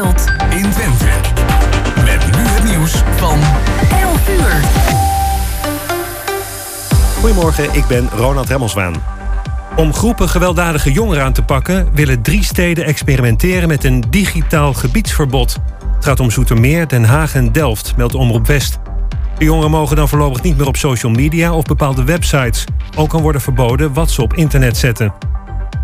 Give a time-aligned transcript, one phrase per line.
[0.00, 1.04] speelt in Twente.
[2.04, 3.38] Met nu het nieuws van
[4.00, 4.64] 11 uur.
[7.20, 8.94] Goedemorgen, ik ben Ronald Remmelswaan.
[9.76, 11.88] Om groepen gewelddadige jongeren aan te pakken...
[11.94, 15.56] willen drie steden experimenteren met een digitaal gebiedsverbod.
[15.94, 18.78] Het gaat om Zoetermeer, Den Haag en Delft, meldt Omroep West.
[19.38, 22.64] De jongeren mogen dan voorlopig niet meer op social media of bepaalde websites.
[22.96, 25.12] Ook kan worden verboden wat ze op internet zetten.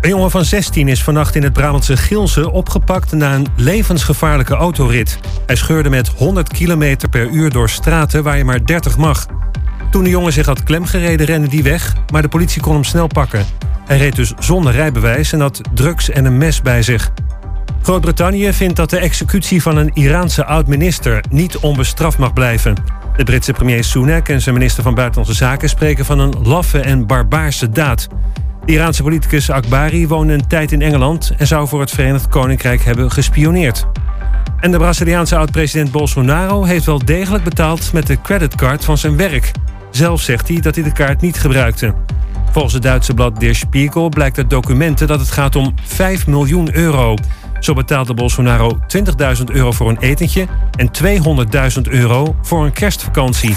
[0.07, 5.19] Een jongen van 16 is vannacht in het Brabantse Gilse opgepakt na een levensgevaarlijke autorit.
[5.45, 9.25] Hij scheurde met 100 km per uur door straten waar je maar 30 mag.
[9.91, 13.07] Toen de jongen zich had klemgereden, rende die weg, maar de politie kon hem snel
[13.07, 13.45] pakken.
[13.85, 17.11] Hij reed dus zonder rijbewijs en had drugs en een mes bij zich.
[17.81, 22.75] Groot-Brittannië vindt dat de executie van een Iraanse oud-minister niet onbestraft mag blijven.
[23.15, 27.07] De Britse premier Sunak en zijn minister van Buitenlandse Zaken spreken van een laffe en
[27.07, 28.07] barbaarse daad.
[28.67, 32.83] De Iraanse politicus Akbari woonde een tijd in Engeland en zou voor het Verenigd Koninkrijk
[32.83, 33.87] hebben gespioneerd.
[34.59, 39.51] En de Braziliaanse oud-president Bolsonaro heeft wel degelijk betaald met de creditcard van zijn werk.
[39.91, 41.93] Zelf zegt hij dat hij de kaart niet gebruikte.
[42.51, 46.75] Volgens het Duitse blad Der Spiegel blijkt uit documenten dat het gaat om 5 miljoen
[46.75, 47.15] euro.
[47.59, 48.79] Zo betaalde Bolsonaro
[49.37, 50.91] 20.000 euro voor een etentje en
[51.75, 53.55] 200.000 euro voor een kerstvakantie.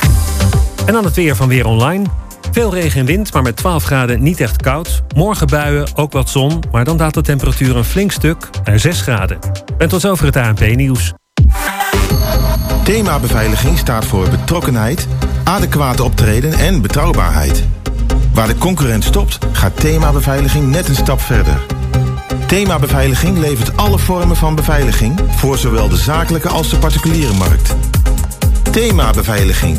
[0.86, 2.04] En dan het weer van Weer Online.
[2.52, 5.02] Veel regen en wind, maar met 12 graden niet echt koud.
[5.14, 9.00] Morgen buien, ook wat zon, maar dan daalt de temperatuur een flink stuk naar 6
[9.00, 9.38] graden.
[9.78, 11.12] En tot zover het ANP-nieuws.
[12.84, 15.06] Thema beveiliging staat voor betrokkenheid,
[15.44, 17.64] adequate optreden en betrouwbaarheid.
[18.34, 21.60] Waar de concurrent stopt, gaat thema beveiliging net een stap verder.
[22.50, 27.74] Thema Beveiliging levert alle vormen van beveiliging voor zowel de zakelijke als de particuliere markt.
[28.70, 29.78] Thema Beveiliging,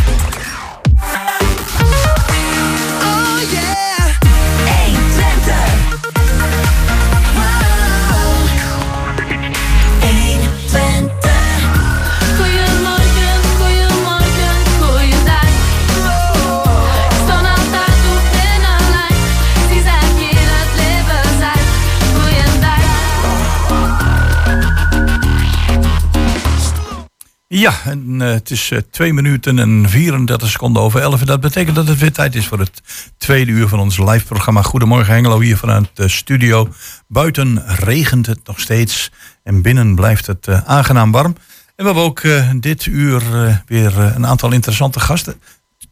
[27.61, 31.23] Ja, en, eh, het is eh, twee minuten en 34 seconden over 11.
[31.23, 32.81] Dat betekent dat het weer tijd is voor het
[33.17, 34.61] tweede uur van ons live programma.
[34.61, 36.69] Goedemorgen Hengelo, hier vanuit de studio.
[37.07, 39.11] Buiten regent het nog steeds
[39.43, 41.35] en binnen blijft het eh, aangenaam warm.
[41.75, 42.21] En we hebben ook
[42.61, 43.21] dit uur
[43.65, 45.41] weer een aantal interessante gasten.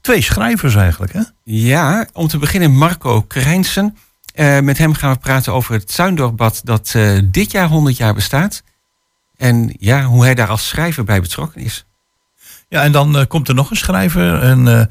[0.02, 1.22] Twee schrijvers eigenlijk, hè?
[1.44, 3.98] Ja, om te beginnen Marco Krijnsen.
[4.62, 8.64] Met hem gaan we praten over het Zuindorpbad dat dit jaar 100 jaar bestaat.
[9.40, 11.86] En ja, hoe hij daar als schrijver bij betrokken is.
[12.68, 14.86] Ja, en dan eh, komt er nog een schrijver, een, eh,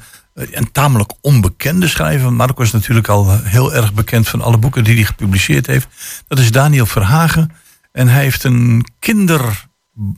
[0.51, 2.33] een tamelijk onbekende schrijver.
[2.33, 5.87] Marco is natuurlijk al eh, heel erg bekend van alle boeken die hij gepubliceerd heeft.
[6.27, 7.51] Dat is Daniel Verhagen.
[7.91, 9.67] En hij heeft een kinder,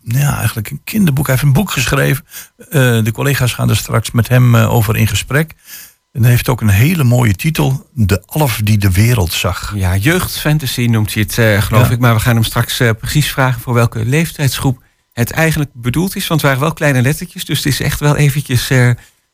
[0.03, 1.25] ja, eigenlijk een kinderboek.
[1.25, 2.25] Hij heeft een boek geschreven.
[3.03, 5.53] De collega's gaan er straks met hem over in gesprek.
[6.11, 7.89] En heeft ook een hele mooie titel.
[7.93, 9.71] De Alf die de wereld zag.
[9.75, 11.93] Ja, jeugdfantasy noemt hij het, eh, geloof Ja.
[11.93, 11.99] ik.
[11.99, 14.81] Maar we gaan hem straks eh, precies vragen voor welke leeftijdsgroep
[15.13, 16.27] het eigenlijk bedoeld is.
[16.27, 18.89] Want het waren wel kleine lettertjes, dus het is echt wel eventjes eh,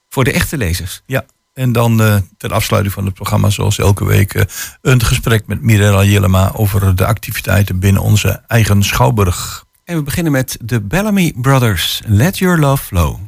[0.09, 1.01] voor de echte lezers.
[1.05, 4.45] Ja, en dan ter afsluiting van het programma, zoals elke week,
[4.81, 9.65] een gesprek met Mirella Jellema over de activiteiten binnen onze eigen Schouwburg.
[9.83, 12.01] En we beginnen met de Bellamy Brothers.
[12.05, 13.19] Let Your Love Flow.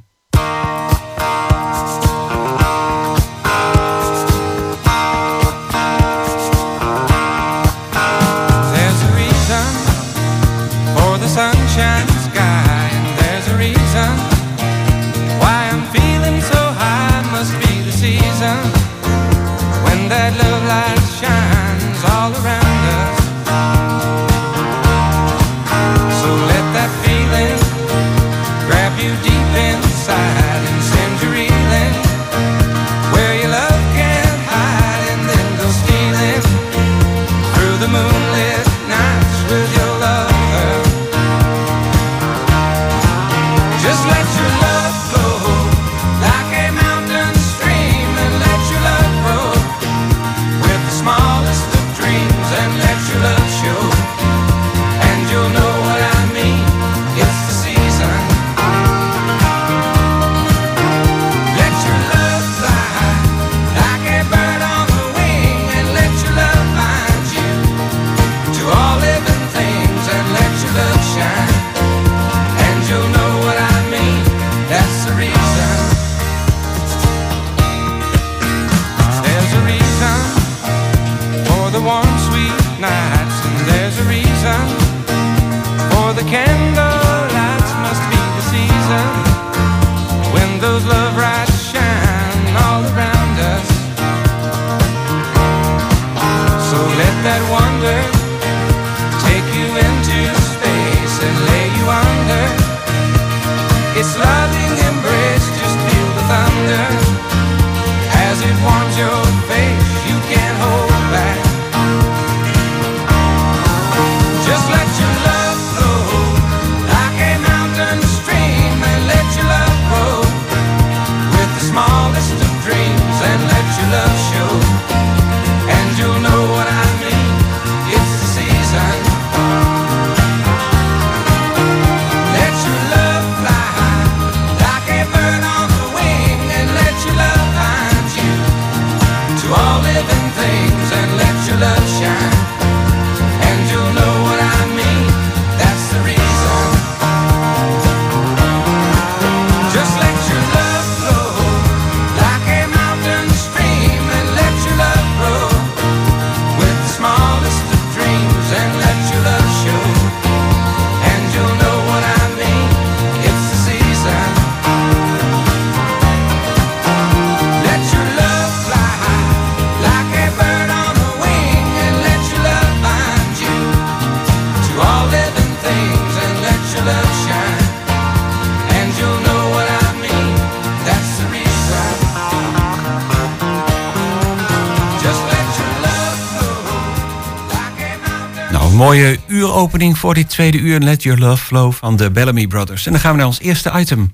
[189.79, 190.79] Uuropening voor dit tweede uur.
[190.79, 192.85] Let Your Love Flow van de Bellamy Brothers.
[192.85, 194.13] En dan gaan we naar ons eerste item.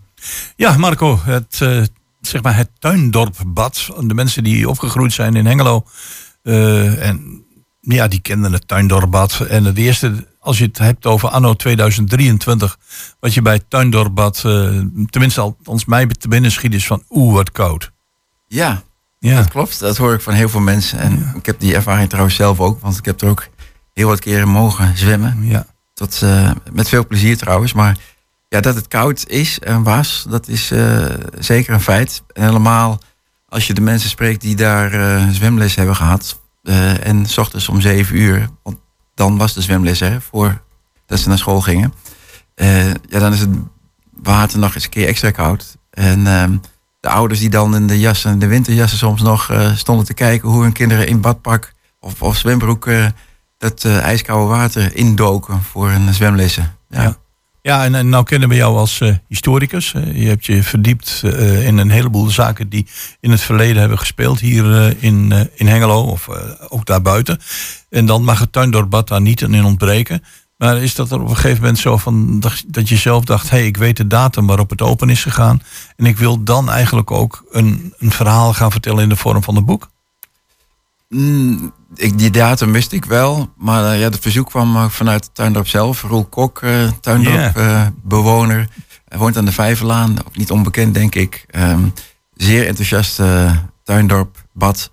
[0.55, 1.81] Ja, Marco, het, eh,
[2.21, 3.89] zeg maar het tuindorpbad.
[3.99, 5.85] De mensen die opgegroeid zijn in Hengelo.
[6.43, 7.43] eh, en
[7.79, 9.39] ja, die kenden het tuindorpbad.
[9.39, 12.77] En het eerste, als je het hebt over anno 2023.
[13.19, 14.79] Wat je bij het tuindorpbad, eh,
[15.09, 17.91] tenminste althans mij te binnen schiet, is van oeh, wat koud.
[18.47, 18.83] Ja,
[19.19, 19.79] Ja, dat klopt.
[19.79, 20.99] Dat hoor ik van heel veel mensen.
[20.99, 23.47] En ik heb die ervaring trouwens zelf ook, want ik heb er ook
[23.95, 25.37] heel wat keren mogen zwemmen.
[25.41, 25.65] ja.
[25.93, 27.73] Tot, eh, met veel plezier trouwens.
[27.73, 27.97] Maar
[28.49, 31.05] ja, dat het koud is en was, dat is eh,
[31.39, 32.23] zeker een feit.
[32.33, 32.99] En helemaal
[33.49, 36.39] als je de mensen spreekt die daar eh, zwemles hebben gehad.
[36.63, 38.77] eh, en s ochtends om zeven uur, want
[39.13, 40.61] dan was de zwemles hè, voor
[41.05, 41.93] dat ze naar school gingen.
[43.09, 43.49] Ja, dan is het
[44.13, 45.77] water nog eens een keer extra koud.
[45.89, 46.57] En ehm,
[46.99, 50.61] de ouders die dan in de jassen, de winterjassen soms nog stonden te kijken hoe
[50.63, 52.87] hun kinderen in badpak of, of zwembroek
[53.57, 56.75] dat eh, ijskoude water indoken voor een zwemlessen.
[56.89, 57.01] Ja.
[57.01, 57.17] Ja.
[57.61, 59.91] Ja, en, en nou kennen we jou als eh, historicus.
[59.91, 62.87] Je hebt je verdiept eh, in een heleboel zaken die
[63.19, 66.29] in het verleden hebben gespeeld hier in, in Hengelo of
[66.69, 67.39] ook daarbuiten.
[67.89, 70.23] En dan mag het tuindorpbad daar niet in ontbreken.
[70.57, 73.49] Maar is dat er op een gegeven moment zo van dat, dat je zelf dacht:
[73.49, 75.61] hé, hey, ik weet de datum waarop het open is gegaan.
[75.95, 79.55] En ik wil dan eigenlijk ook een, een verhaal gaan vertellen in de vorm van
[79.55, 79.89] een boek?
[81.09, 85.23] Mm, ik, die datum wist ik wel, maar eh, ja, het verzoek kwam eh, vanuit
[85.23, 86.01] het tuindorp zelf.
[86.01, 88.67] Roel Kok, eh tuindorp eh, bewoner.
[89.07, 91.45] Hij woont aan de Vijverlaan, ook niet onbekend denk ik.
[91.49, 91.81] Ehm,
[92.33, 94.91] zeer enthousiaste tuindorp bad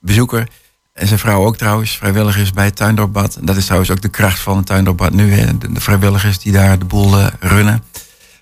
[0.00, 0.48] bezoeker.
[0.92, 3.36] En zijn vrouw ook trouwens, vrijwilligers bij het tuindorpbad.
[3.36, 5.32] En dat is trouwens ook de kracht van het tuindorpbad nu.
[5.32, 5.58] Hè.
[5.58, 7.82] De, de vrijwilligers die daar de boel runnen.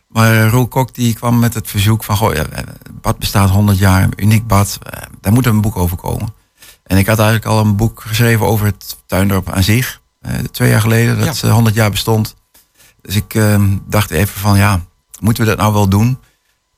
[0.09, 2.17] Maar Roel Kok die kwam met het verzoek van...
[2.17, 4.79] Goh, ja, het bad bestaat 100 jaar, uniek bad.
[5.21, 6.35] daar moet een boek over komen.
[6.93, 10.01] En ik had eigenlijk al een boek geschreven over het tuindorp aan zich.
[10.21, 11.49] eh, twee jaar geleden, dat Ja.
[11.49, 12.35] eh, 100 jaar bestond.
[13.01, 14.81] Dus ik eh, dacht even van, ja,
[15.21, 16.19] moeten we dat nou wel doen?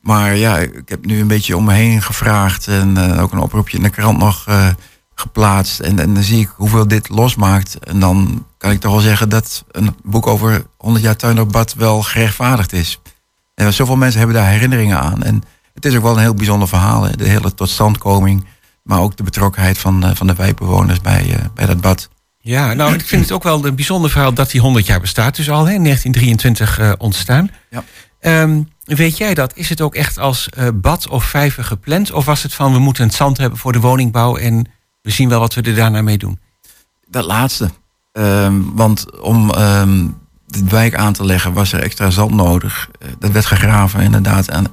[0.00, 2.68] Maar ja, ik heb nu een beetje om me heen gevraagd.
[2.68, 4.68] En eh, ook een oproepje in de krant nog eh,
[5.14, 5.80] geplaatst.
[5.80, 7.78] En, en dan zie ik hoeveel dit losmaakt.
[7.78, 12.02] En dan kan ik toch wel zeggen dat een boek over 100 jaar tuindorpbad wel
[12.02, 13.00] gerechtvaardigd is.
[13.54, 15.22] En zoveel mensen hebben daar herinneringen aan.
[15.22, 15.42] En
[15.74, 17.02] het is ook wel een heel bijzonder verhaal.
[17.02, 17.16] Hè?
[17.16, 18.44] De hele totstandkoming.
[18.84, 22.08] Maar ook de betrokkenheid van, eh, van de wijkbewoners bij, eh, bij dat bad.
[22.38, 25.36] Ja, nou, ik vind het ook wel een bijzonder verhaal dat die 100 jaar bestaat.
[25.36, 27.50] Dus al hè, in 1923 eh, ontstaan.
[27.70, 27.84] Ja.
[28.20, 29.56] Ehm, weet jij dat?
[29.56, 32.12] Is het ook echt als bad of vijver gepland?
[32.12, 34.68] Of was het van we moeten het zand hebben voor de woningbouw en
[35.02, 36.38] we zien wel wat we er daarna mee doen?
[37.08, 37.70] Dat laatste.
[38.12, 40.06] Ehm, want om ehm,
[40.46, 42.90] de wijk aan te leggen was er extra zand nodig.
[43.18, 44.66] Dat werd gegraven inderdaad aan,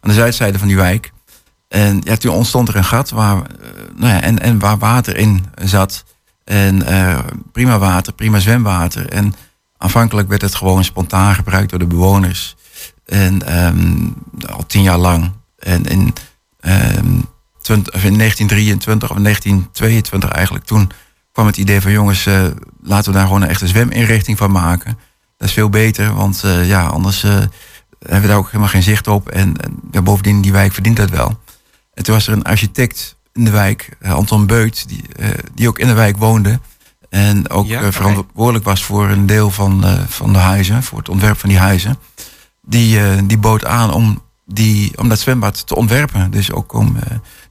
[0.00, 1.12] aan de zuidzijde van die wijk.
[1.74, 5.16] En ja, toen ontstond er een gat waar, eh, nou ja, en, en waar water
[5.16, 6.04] in zat.
[6.44, 7.18] En eh,
[7.52, 9.08] prima water, prima zwemwater.
[9.08, 9.34] En
[9.76, 12.56] aanvankelijk werd het gewoon spontaan gebruikt door de bewoners.
[13.04, 14.08] En ehm,
[14.46, 15.32] al tien jaar lang.
[15.58, 16.14] En in,
[16.60, 17.20] ehm,
[17.60, 20.90] 20 of in 1923 of 1922 eigenlijk, toen
[21.32, 22.44] kwam het idee van jongens, eh,
[22.82, 24.98] laten we daar gewoon een echte zweminrichting van maken.
[25.36, 29.28] Dat is veel beter, want ja, anders hebben we daar ook helemaal geen zicht op.
[29.28, 29.54] En,
[30.02, 31.42] bovendien, die wijk verdient dat wel.
[31.94, 35.68] En toen was er een architect in de wijk, eh, Anton Beut, die, eh, die
[35.68, 36.60] ook in de wijk woonde.
[37.10, 41.08] En ook Ja, eh, verantwoordelijk was voor een deel van, van de huizen, voor het
[41.08, 41.98] ontwerp van die huizen.
[42.66, 46.30] die, die bood aan om, die, om dat zwembad te ontwerpen.
[46.30, 46.96] Dus ook om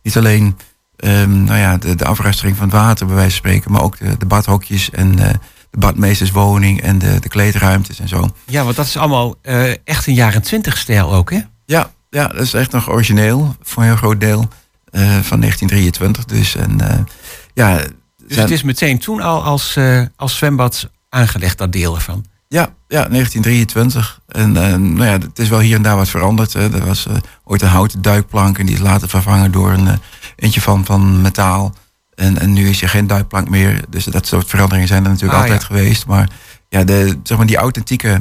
[0.02, 0.58] niet alleen
[0.96, 3.98] ehm, nou ja, de, de afrastering van het water, bij wijze van spreken, maar ook
[3.98, 5.40] de, de badhokjes en de
[5.72, 8.30] badmeesterswoning en de, de kleedruimtes en zo.
[8.46, 9.36] Ja, want dat is allemaal
[9.84, 11.40] echt een jaren twintig stijl ook, hè?
[11.66, 14.48] Ja, ja, dat is echt nog origineel voor een heel groot deel
[14.92, 16.26] eh, van 1923.
[16.26, 16.98] Dus en eh,
[17.54, 17.86] ja, Dus
[18.28, 22.26] zijn- het is meteen toen al als, eh, als zwembad aangelegd, dat deel ervan.
[22.48, 24.20] Ja, ja, 1923.
[24.28, 26.54] En nou ja, het is wel hier en daar wat veranderd.
[26.54, 26.74] Hè.
[26.74, 27.08] Er was
[27.44, 30.00] ooit een houten duikplank en die is later vervangen door een
[30.36, 31.74] eentje van, van metaal.
[32.16, 33.82] En, en nu is er geen duikplank meer.
[33.90, 35.68] Dus dat soort veranderingen zijn er natuurlijk Ah, altijd ja.
[35.68, 36.06] geweest.
[36.06, 36.30] Maar
[36.70, 38.20] ja, de, zeg maar die authentieke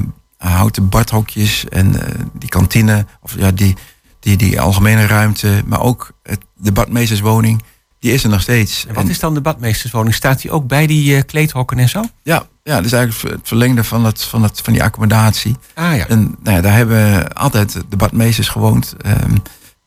[0.49, 3.75] houten badhokjes en eh, die kantine, of ja, die,
[4.19, 7.61] die, die algemene ruimte, maar ook het, de badmeesterswoning,
[7.99, 8.85] die is er nog steeds.
[8.87, 10.15] En wat is dan de badmeesterswoning?
[10.15, 12.03] Staat die ook bij die eh, kleedhokken en zo?
[12.23, 15.55] Ja, ja, dat is eigenlijk het verlengde van, het, van, het, van die accommodatie.
[15.73, 16.07] Ah ja.
[16.07, 18.95] En nou ja, daar hebben altijd de badmeesters gewoond.
[19.01, 19.35] Ehm,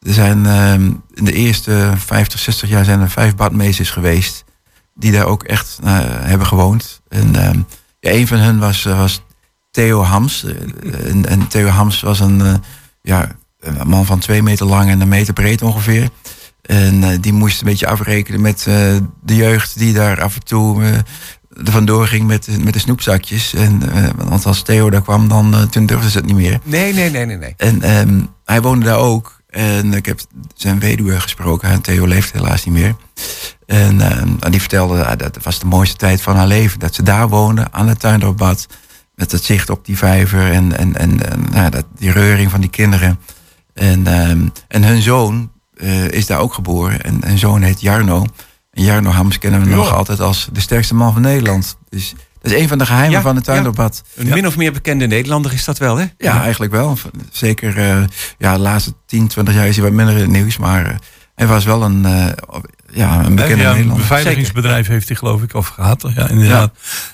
[0.03, 4.45] er zijn ehm, in de eerste 50, 60 jaar zijn er vijf badmeesters geweest.
[4.95, 7.01] Die daar ook echt eh, hebben gewoond.
[7.09, 7.59] En ehm,
[8.01, 9.23] ja, een van hen was, eh, was
[9.77, 10.45] Theo Hams.
[10.45, 12.55] Eh, en, en Theo Hams was een, eh,
[13.03, 13.29] ja,
[13.61, 16.09] een man van twee meter lang en een meter breed ongeveer.
[16.63, 18.65] En eh, die moest een beetje afrekenen met
[19.23, 20.83] de jeugd die daar af en toe
[21.65, 23.55] er vandoor ging met, met de snoepzakjes.
[23.55, 23.83] En,
[24.17, 26.61] want als Theo daar kwam, dan eh, toen durfden ze het niet meer.
[26.63, 27.37] Nee, nee, nee, nee.
[27.37, 27.55] nee.
[27.57, 29.41] En ehm, hij woonde daar ook.
[29.51, 30.21] En ik heb
[30.55, 31.69] zijn weduwe gesproken.
[31.69, 32.97] En Theo leeft helaas niet meer.
[33.67, 36.79] En, ehm, die vertelde, ah, dat was de mooiste tijd van haar leven.
[36.79, 38.67] Dat ze daar woonde, aan het tuindoorbad.
[39.17, 40.53] Met het zicht op die vijver.
[40.53, 43.19] En, en, en, en nou, dat, die reuring van die kinderen.
[43.75, 47.03] En, ehm, en hun zoon eh, is daar ook geboren.
[47.03, 48.27] En hun zoon heet Jarno.
[48.71, 51.77] En Jarno Hams kennen we nog altijd als de sterkste man van Nederland.
[51.89, 53.53] Dus dat is een van de geheimen Ja, van het ja.
[53.53, 54.03] tuindoorbad.
[54.15, 56.07] Een min of meer bekende Nederlander is dat wel, hè?
[56.19, 56.99] Ja, eigenlijk wel.
[57.31, 58.05] Zeker eh,
[58.39, 60.57] ja, de laatste 10, 20 jaar is hij wat minder in het nieuws.
[60.57, 60.97] Maar eh,
[61.35, 62.07] hij was wel een,
[62.93, 63.97] ja, een bekende ja, een Nederlander.
[63.97, 66.11] beveiligingsbedrijf heeft hij geloof ik, of gehad.
[66.15, 66.73] Ja, inderdaad.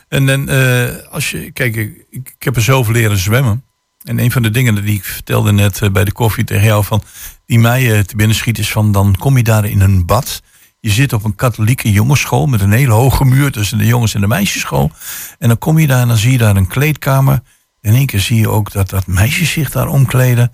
[0.09, 3.64] En dan, eh, als je, kijk, ik, ik heb er zoveel leren zwemmen.
[4.05, 6.85] En een van de dingen die ik vertelde net eh, bij de koffie tegen jou,
[6.85, 7.02] van
[7.47, 10.43] die mij eh, te binnen schiet, is van dan kom je daar in een bad.
[10.81, 14.21] Je zit op een katholieke jongensschool met een hele hoge muur tussen de jongens en
[14.21, 14.91] de meisjesschool.
[15.38, 17.41] En dan kom je daar en dan zie je daar een kleedkamer.
[17.81, 20.52] In één keer zie je ook dat, dat meisjes zich daar omkleden.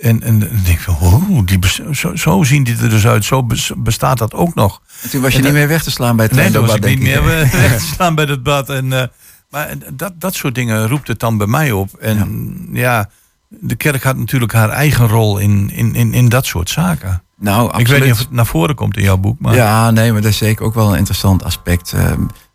[0.00, 1.58] En, en, dan denk ik van, oh, die
[1.92, 3.24] zo, zo zien die er dus uit.
[3.24, 4.80] Zo bes- bestaat dat ook nog.
[5.02, 6.66] En toen was je En niet dat- meer weg te slaan bij het Nee, toen
[6.66, 8.68] was ik niet meer eh, weg te staan bij het bad.
[8.70, 9.06] En, eh,
[9.50, 11.94] maar dat, dat soort dingen roept het dan bij mij op.
[11.94, 13.10] En ja,
[13.48, 17.22] de kerk had natuurlijk haar eigen rol in, in, in, in dat soort zaken.
[17.38, 17.80] Nou, absoluut.
[17.86, 19.40] Ik weet niet of het naar voren komt in jouw boek.
[19.40, 21.94] Maar Ja, nee, maar dat is zeker ook wel een interessant aspect.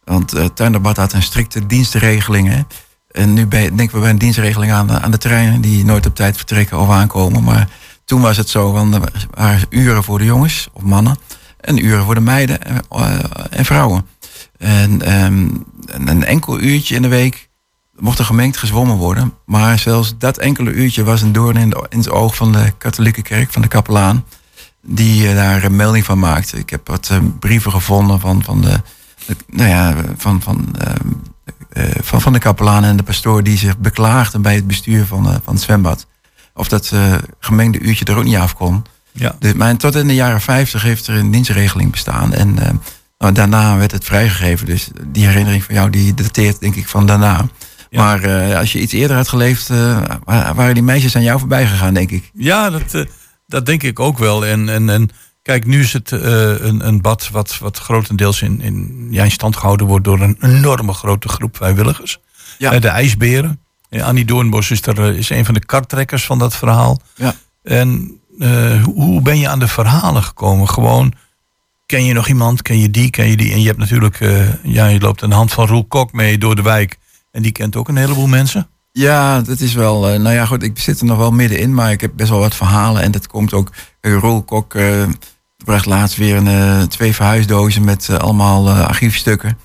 [0.03, 2.47] want eh Tuindoorbad had een strikte dienstregeling.
[2.47, 2.61] Hè?
[3.15, 6.15] En nu ben, denken we bij een dienstregeling aan, aan de treinen die nooit op
[6.15, 7.43] tijd vertrekken of aankomen.
[7.43, 7.67] Maar
[8.05, 9.01] toen was het zo, want er
[9.33, 11.17] waren uren voor de jongens of mannen
[11.59, 13.19] en uren voor de meiden en, eh,
[13.49, 14.05] en vrouwen.
[14.57, 15.47] En ehm,
[15.85, 17.49] een, een enkel uurtje in de week
[17.99, 19.33] mocht er gemengd gezwommen worden.
[19.45, 23.51] Maar zelfs dat enkele uurtje was een doorn in, het oog van de katholieke kerk,
[23.51, 24.25] van de kapelaan
[24.81, 26.57] die eh, daar een melding van maakte.
[26.57, 28.81] Ik heb wat eh, brieven gevonden van, van, de,
[29.25, 30.95] de- nou ja, van, van, ehm, eh,
[32.01, 35.35] van, van de kapelaan en de pastoor die zich beklaagden bij het bestuur van, eh,
[35.43, 36.07] van het zwembad.
[36.53, 38.83] Of dat eh, gemengde uurtje er ook niet af kon.
[39.11, 39.35] ja.
[39.39, 42.33] Dus, maar tot in de jaren 50 heeft er een dienstregeling bestaan.
[42.33, 42.69] En eh,
[43.17, 44.65] nou, daarna werd het vrijgegeven.
[44.65, 47.45] Dus die herinnering van jou die dateert denk ik van daarna.
[47.89, 48.01] Ja.
[48.03, 51.39] Maar eh, als je iets eerder had geleefd, eh, wa- waren die meisjes aan jou
[51.39, 52.31] voorbij gegaan, denk ik.
[52.33, 53.01] Ja, dat, eh,
[53.47, 54.45] dat denk ik ook wel.
[54.45, 55.09] En, en, en
[55.45, 56.21] kijk, nu is het eh,
[56.59, 60.37] een, een bad wat, wat grotendeels in, in, ja, in stand gehouden wordt door een
[60.41, 62.17] enorme grote groep vrijwilligers.
[62.57, 62.71] Ja.
[62.71, 63.59] Eh, de ijsberen.
[63.89, 67.01] En Annie Doornbos is, er, eh, is een van de karttrekkers van dat verhaal.
[67.15, 67.33] Ja.
[67.63, 68.19] En
[68.83, 70.69] hoe- hoe ben je aan de verhalen gekomen?
[70.69, 71.13] Gewoon,
[71.85, 72.61] ken je nog iemand?
[72.61, 73.09] Ken je die?
[73.09, 73.51] Ken je die?
[73.53, 74.17] En je hebt natuurlijk,
[74.63, 76.97] ja, je loopt aan de hand van Roel Kok mee door de wijk.
[77.31, 78.67] En die kent ook een heleboel mensen.
[78.91, 79.99] Ja, dat is wel.
[80.01, 82.55] nou ja, goed, ik zit er nog wel middenin, maar ik heb best wel wat
[82.55, 83.01] verhalen.
[83.01, 83.71] En dat komt ook.
[84.01, 84.75] Uh, Roel Kok
[85.65, 89.57] bracht laatst weer een, eh, twee verhuisdozen met eh, allemaal eh, archiefstukken.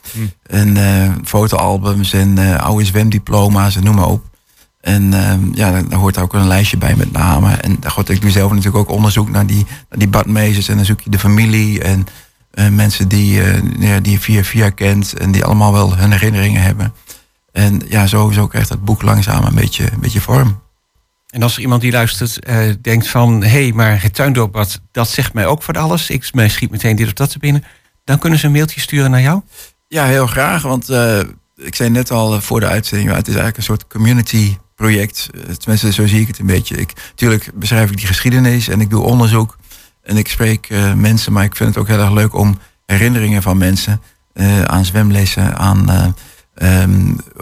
[0.46, 4.24] En eh, fotoalbums en oude zwemdiploma's en noem maar op.
[4.80, 7.62] En eh, ja, daar- daar hoort ook een lijstje bij met namen.
[7.62, 10.68] En daar goed, ik doe zelf natuurlijk ook onderzoek naar die, naar die badmeesters.
[10.68, 12.06] En dan zoek je de familie en
[12.74, 13.40] mensen die,
[13.78, 15.12] ja, die je via via kent.
[15.12, 16.92] En die allemaal wel hun herinneringen hebben.
[17.52, 20.60] En ja, sowieso krijgt dat boek langzaam een beetje, een beetje vorm.
[21.30, 23.42] En als er iemand die luistert eh, denkt van...
[23.42, 26.10] hé, hey, maar het tuindoorbad, dat zegt mij ook van alles.
[26.10, 27.64] Ik schiet meteen dit of dat te binnen.
[28.04, 29.42] Dan kunnen ze een mailtje sturen naar jou.
[29.88, 30.62] Ja, heel graag.
[30.62, 31.18] Want eh,
[31.56, 34.56] ik zei net al eh, voor de uitzending, ja, het is eigenlijk een soort community
[34.74, 35.28] project.
[35.58, 36.76] Tenminste, zo zie ik het een beetje.
[36.76, 39.58] Ik, tuurlijk beschrijf ik die geschiedenis en ik doe onderzoek.
[40.02, 43.58] En ik spreek mensen, maar ik vind het ook heel erg leuk om herinneringen van
[43.58, 44.00] mensen
[44.66, 46.14] aan zwemlessen, aan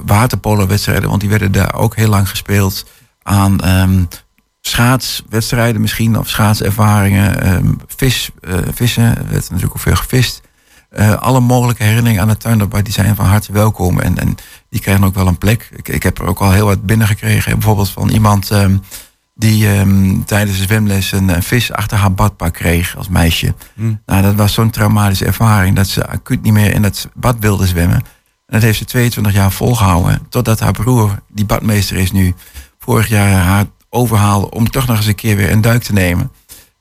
[0.05, 2.85] waterpolo-wedstrijden, want die werden daar ook heel lang gespeeld.
[3.29, 4.05] Aan ehm,
[4.61, 10.41] schaatswedstrijden misschien, of schaatservaringen, ehm, vis, eh, vissen, er werd natuurlijk ook veel gevist.
[10.91, 14.01] Eh, alle mogelijke herinneringen aan het tuindorp, die zijn van harte welkom.
[14.01, 14.37] En, en
[14.71, 15.71] die krijgen ook wel een plek.
[15.77, 17.53] Ik, ik heb er ook al heel wat binnengekregen.
[17.53, 18.77] Bijvoorbeeld van iemand ehm,
[19.35, 19.67] die
[20.25, 23.55] tijdens de zwemles een, een vis achter haar badpak kreeg als meisje.
[23.75, 24.01] Hmm.
[24.07, 27.67] Nou, dat was zo'n traumatische ervaring dat ze acuut niet meer in het bad wilde
[27.67, 27.97] zwemmen.
[28.47, 30.27] En dat heeft ze 22 jaar volgehouden.
[30.29, 32.35] Totdat haar broer, die badmeester is nu,
[32.89, 36.31] vorig jaar haar overhaalde om toch nog eens een keer weer een duik te nemen.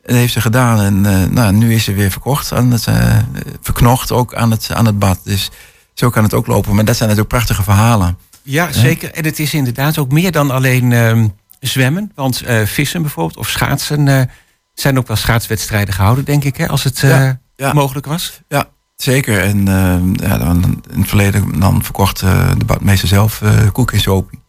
[0.01, 0.79] En dat heeft ze gedaan.
[0.79, 3.17] En eh, nou, nu is ze weer verkocht aan het, eh,
[3.61, 5.19] verknocht ook aan het, aan het bad.
[5.23, 5.49] Dus
[5.93, 6.75] zo kan het ook lopen.
[6.75, 8.17] Maar dat zijn natuurlijk prachtige verhalen.
[8.43, 9.11] Ja, zeker.
[9.11, 11.27] En het is inderdaad ook meer dan alleen ehm,
[11.59, 12.11] zwemmen.
[12.15, 14.29] Want eh, vissen bijvoorbeeld of schaatsen
[14.73, 17.73] zijn ook wel schaatswedstrijden gehouden, denk ik, hè, als het Ja, ja.
[17.73, 18.41] mogelijk was.
[18.47, 19.39] Ja, zeker.
[19.39, 24.39] En eh, ja, dan, in het verleden dan verkocht de badmeester zelf koek en sopie.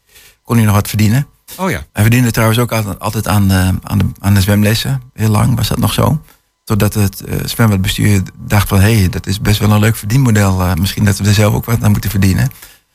[0.43, 1.27] Kon hij nog wat verdienen.
[1.57, 1.87] Oh ja.
[1.93, 5.03] Hij verdiende trouwens ook altijd, aan, eh, aan, de, aan de zwemlessen.
[5.15, 6.23] Heel lang was dat nog zo.
[6.65, 8.81] Totdat het eh, zwembadbestuur dacht van...
[8.81, 10.61] hé, hey, dat is best wel een leuk verdienmodel.
[10.61, 12.51] eh, misschien dat we er zelf ook wat aan moeten verdienen.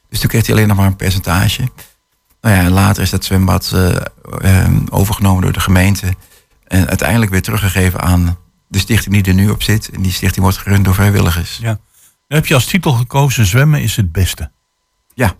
[0.09, 1.69] Dus toen kreeg hij alleen nog maar een percentage.
[2.41, 3.75] Nou ja, later is dat zwembad
[4.89, 6.15] overgenomen door de gemeente.
[6.67, 9.89] En uiteindelijk weer teruggegeven aan de stichting die er nu op zit.
[9.89, 11.57] En die stichting wordt gerund door vrijwilligers.
[11.61, 11.79] Ja.
[12.27, 14.51] Dan heb je als titel gekozen: Zwemmen is het beste.
[15.13, 15.35] Ja,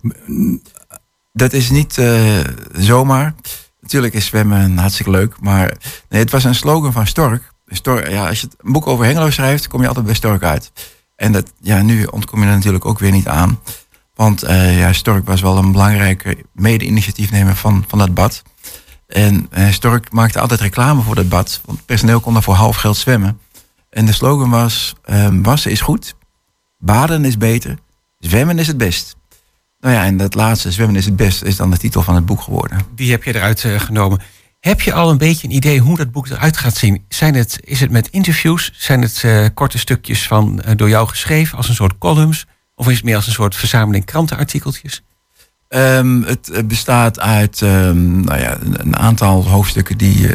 [1.36, 2.40] dat is niet eh,
[2.72, 3.34] zomaar.
[3.80, 5.76] Natuurlijk is zwemmen hartstikke leuk, maar
[6.08, 7.52] nee, het was een slogan van Stork.
[7.66, 10.72] Stork ja, als je een boek over Hengelo schrijft, kom je altijd bij Stork uit.
[11.16, 13.60] En dat, ja, nu ontkom je er natuurlijk ook weer niet aan.
[14.14, 18.42] Want eh, ja, Stork was wel een belangrijke mede-initiatiefnemer van, van dat bad.
[19.06, 21.60] En eh, Stork maakte altijd reclame voor dat bad.
[21.64, 23.40] Want het personeel kon daar voor half geld zwemmen.
[23.90, 26.14] En de slogan was, ehm, wassen is goed,
[26.78, 27.78] baden is beter,
[28.18, 29.16] zwemmen is het best.
[29.84, 32.26] Nou ja, en dat laatste, zwemmen is het best, is dan de titel van het
[32.26, 32.78] boek geworden.
[32.94, 34.20] Die heb je eruit eh, genomen.
[34.60, 37.04] Heb je al een beetje een idee hoe dat boek eruit gaat zien?
[37.08, 38.72] Zijn het, is het met interviews?
[38.76, 42.46] Zijn het eh, korte stukjes van, eh, door jou geschreven als een soort columns?
[42.74, 45.02] Of is het meer als een soort verzameling krantenartikeltjes?
[45.68, 50.30] Ehm, het bestaat uit ehm, nou ja, een, aantal hoofdstukken die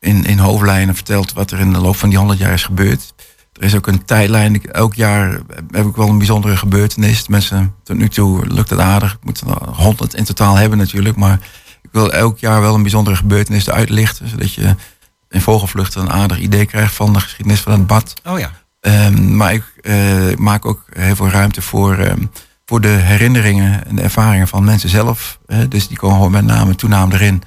[0.00, 3.14] in, in hoofdlijnen vertelt wat er in de loop van die 100 jaar is gebeurd.
[3.52, 4.70] Er is ook een tijdlijn.
[4.72, 7.28] Elk jaar heb ik wel een bijzondere gebeurtenis.
[7.28, 9.12] Mensen, tot nu toe lukt het aardig.
[9.12, 11.16] Ik moet er 100 in totaal hebben natuurlijk.
[11.16, 11.38] Maar
[11.82, 14.28] ik wil elk jaar wel een bijzondere gebeurtenis eruit lichten.
[14.28, 14.74] Zodat je
[15.28, 18.14] in vogelvlucht een aardig idee krijgt van de geschiedenis van het bad.
[18.24, 18.50] Oh ja.
[18.80, 22.24] Ehm, maar ik eh, maak ook heel veel ruimte voor, ehm,
[22.64, 25.38] voor de herinneringen en de ervaringen van mensen zelf.
[25.68, 27.42] Dus die komen gewoon met naam en toenaam erin.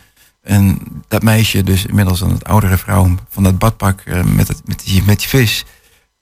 [0.45, 4.83] En dat meisje, dus inmiddels een oudere vrouw van dat badpak eh, met, het, met,
[4.85, 5.65] die, met die vis,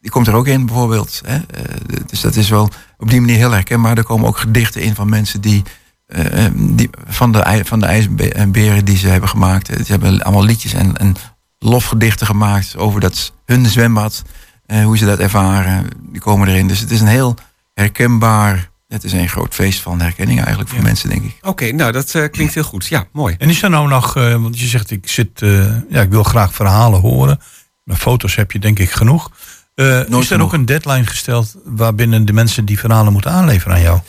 [0.04, 1.22] die komt er ook in bijvoorbeeld.
[1.26, 1.36] Hè.
[1.36, 1.64] Eh,
[2.06, 3.98] dus dat is wel op die manier heel herkenbaar.
[3.98, 5.64] Er komen ook gedichten in van mensen die,
[6.06, 9.68] eh, die van, de, van de ijsberen die ze hebben gemaakt.
[9.68, 11.16] Ze hebben allemaal liedjes en, en
[11.60, 14.24] lofgedichten gemaakt over dat hun zwembad.
[14.66, 15.88] eh, hoe ze dat ervaren.
[16.12, 16.68] Die komen erin.
[16.68, 17.36] Dus het is een heel
[17.74, 18.72] herkenbaar.
[18.88, 21.38] Het is een groot feest van herkenning eigenlijk voor mensen, denk ik.
[21.42, 22.86] Oké, nou dat eh, klinkt heel goed.
[22.88, 23.36] Ja, mooi.
[23.38, 26.24] En is er nou nog, eh, want je zegt ik zit, eh, ja, ik wil
[26.24, 27.40] graag verhalen horen.
[27.84, 29.32] Maar foto's heb je denk ik genoeg.
[29.76, 30.42] Eh, is er genoeg.
[30.42, 34.00] ook een deadline gesteld waarbinnen de mensen die verhalen moeten aanleveren aan jou?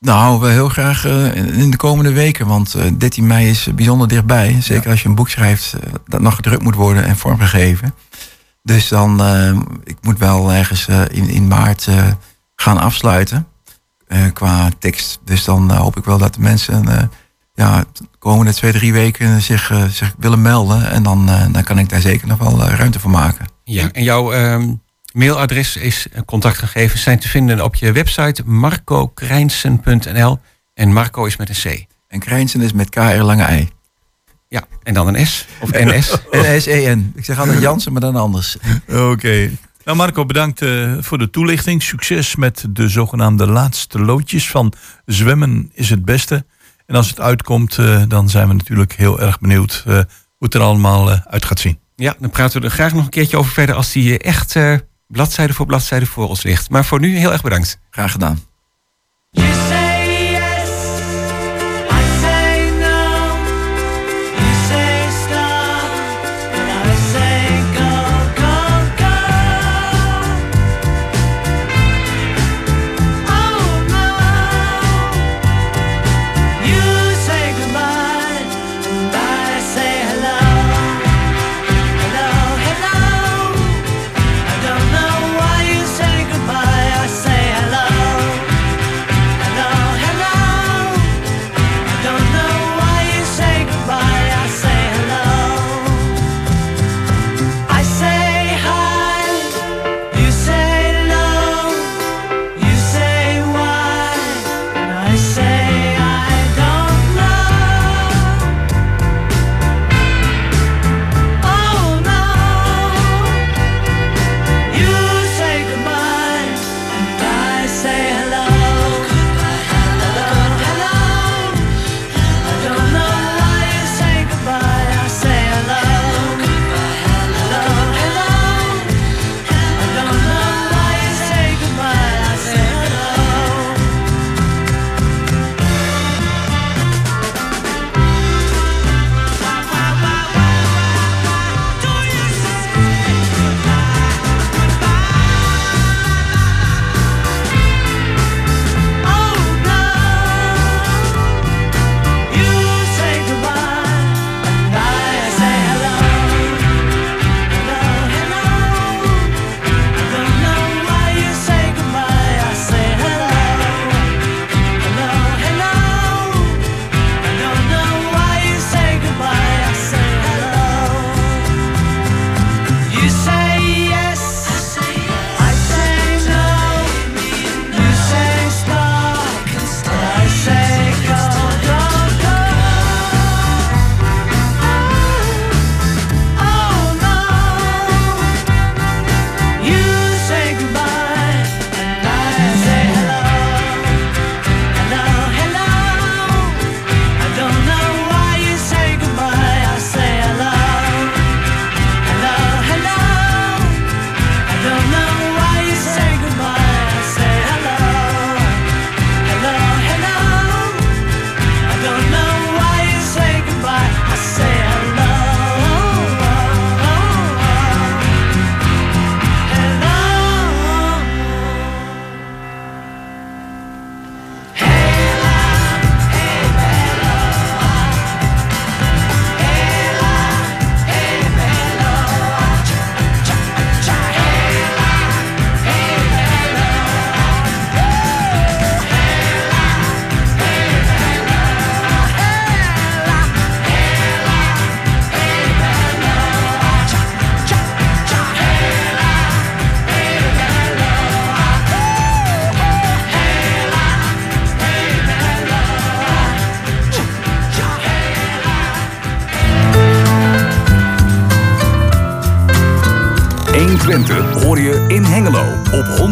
[0.00, 2.46] Nou, we heel graag eh, in de komende weken.
[2.46, 4.56] Want eh, 13 mei is eh, bijzonder dichtbij.
[4.60, 7.94] Zeker als je een boek schrijft eh, dat nog gedrukt moet worden en vormgegeven.
[8.62, 9.52] Dus dan, eh,
[9.84, 12.06] ik moet wel ergens eh, in, in maart eh,
[12.56, 13.46] gaan afsluiten.
[14.06, 15.18] eh, qua tekst.
[15.24, 17.02] Dus dan eh, hoop ik wel dat de mensen eh,
[17.54, 20.90] ja, de komende twee, drie weken zich, eh, zich willen melden.
[20.90, 23.46] En dan, eh, dan kan ik daar zeker nog wel eh, ruimte voor maken.
[23.64, 24.72] Ja, en jouw ehm,
[25.14, 30.38] mailadres is eh, contactgegevens zijn te vinden op je website marcokrijnsen.nl.
[30.74, 31.86] En Marco is met een C.
[32.08, 33.68] En Krijnsen is met KR lange ei.
[34.48, 36.16] Ja, en dan een S of NS.
[36.30, 37.12] En S-E-N.
[37.14, 38.56] Ik zeg altijd Jansen, maar dan anders.
[38.88, 39.50] Oké.
[39.84, 41.82] Nou Marco, bedankt eh, voor de toelichting.
[41.82, 44.72] Succes met de zogenaamde laatste loodjes van
[45.06, 46.44] Zwemmen is het beste.
[46.86, 50.04] En als het uitkomt, eh, dan zijn we natuurlijk heel erg benieuwd eh, hoe
[50.38, 51.78] het er allemaal uit gaat zien.
[51.96, 54.74] Ja, dan praten we er graag nog een keertje over verder als die echt eh,
[55.06, 56.70] bladzijde voor bladzijde voor ons ligt.
[56.70, 57.78] Maar voor nu heel erg bedankt.
[57.90, 58.53] Graag gedaan.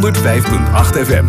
[0.02, 1.21] 105.8 FM.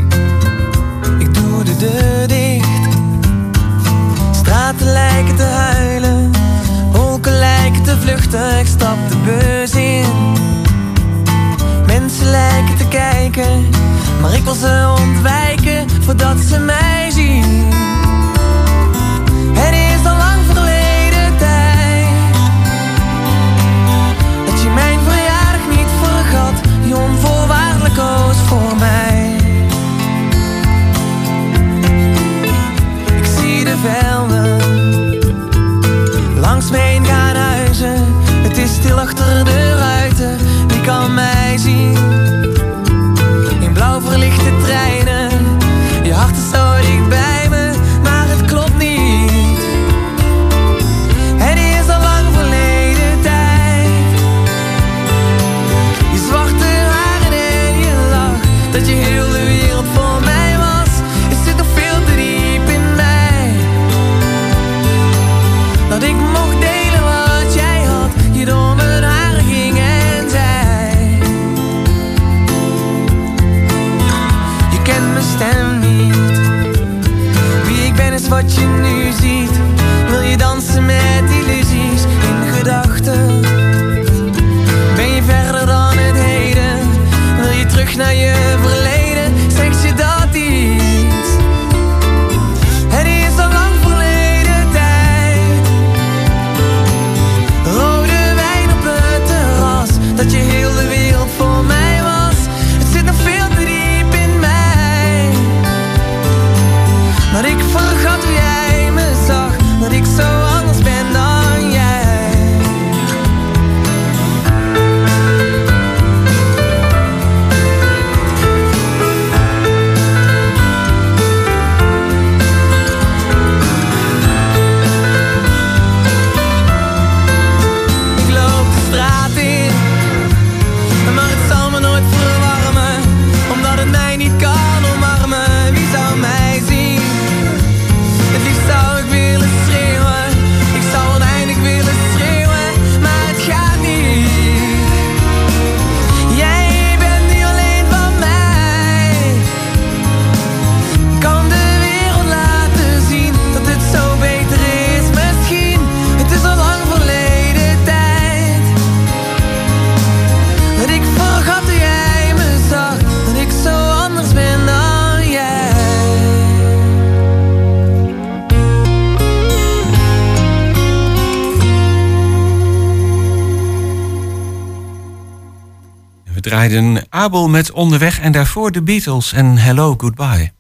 [177.10, 180.52] Abel met Onderweg en daarvoor de Beatles en Hello Goodbye.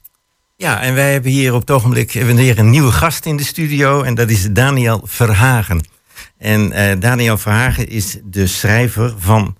[0.55, 4.01] Ja, en wij hebben hier op het ogenblik weer een nieuwe gast in de studio.
[4.01, 5.87] En dat is Daniel Verhagen.
[6.37, 9.57] En eh, Daniel Verhagen is de schrijver van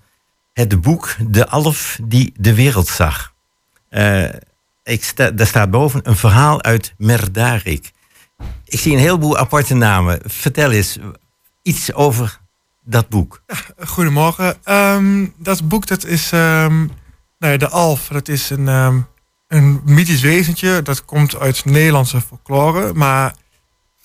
[0.52, 3.32] het boek De Alf die de wereld zag.
[3.88, 4.24] Eh,
[4.82, 7.90] ik sta, daar staat boven een verhaal uit Merdarik.
[8.64, 10.20] Ik zie een heleboel aparte namen.
[10.24, 10.98] Vertel eens
[11.62, 12.42] iets over
[12.84, 13.42] dat boek.
[13.78, 14.56] Goedemorgen.
[14.64, 16.78] Ehm, dat boek dat is ehm,
[17.38, 18.08] nou ja, de Alf.
[18.08, 19.00] Dat is een, ehm,
[19.48, 20.82] een mythisch wezentje.
[20.82, 22.92] Dat komt uit Nederlandse folklore.
[22.92, 23.34] Maar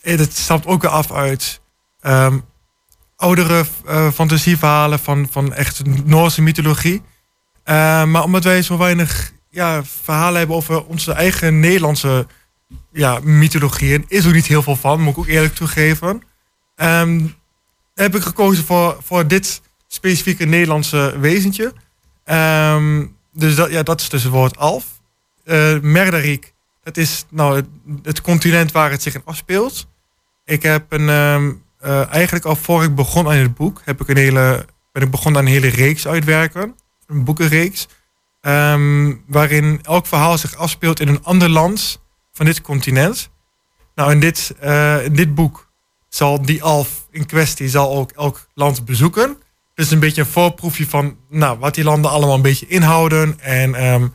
[0.01, 1.61] het stamt ook weer af uit
[3.19, 7.01] oudere eh, fantasieverhalen van, van echt Noorse mythologie.
[7.63, 12.27] Eh, maar omdat wij zo weinig ja, verhalen hebben over onze eigen Nederlandse
[12.91, 16.21] ja, mythologieën, is er niet heel veel van, moet ik ook eerlijk toegeven.
[18.03, 21.73] Heb ik gekozen voor, voor dit specifieke Nederlandse wezentje.
[22.23, 24.85] Ehm, dus dat, ja, dat is dus het woord Alf.
[25.81, 27.65] Merdarik, dat is nou het,
[28.03, 29.87] het continent waar het zich in afspeelt.
[30.45, 34.07] Ik heb een, ehm, eh, eigenlijk al voor ik begon aan het boek, heb ik
[34.07, 36.75] een hele, ben ik begonnen aan een hele reeks uitwerken.
[37.07, 37.87] Een boekenreeks.
[38.41, 42.01] ehm, waarin elk verhaal zich afspeelt in een ander land
[42.33, 43.29] van dit continent.
[43.95, 45.69] Nou, in dit, eh, in dit boek
[46.09, 49.37] zal die Alf in kwestie zal ook elk land bezoeken.
[49.73, 53.39] Dus een beetje een voorproefje van nou, wat die landen allemaal een beetje inhouden.
[53.39, 54.07] En ehm,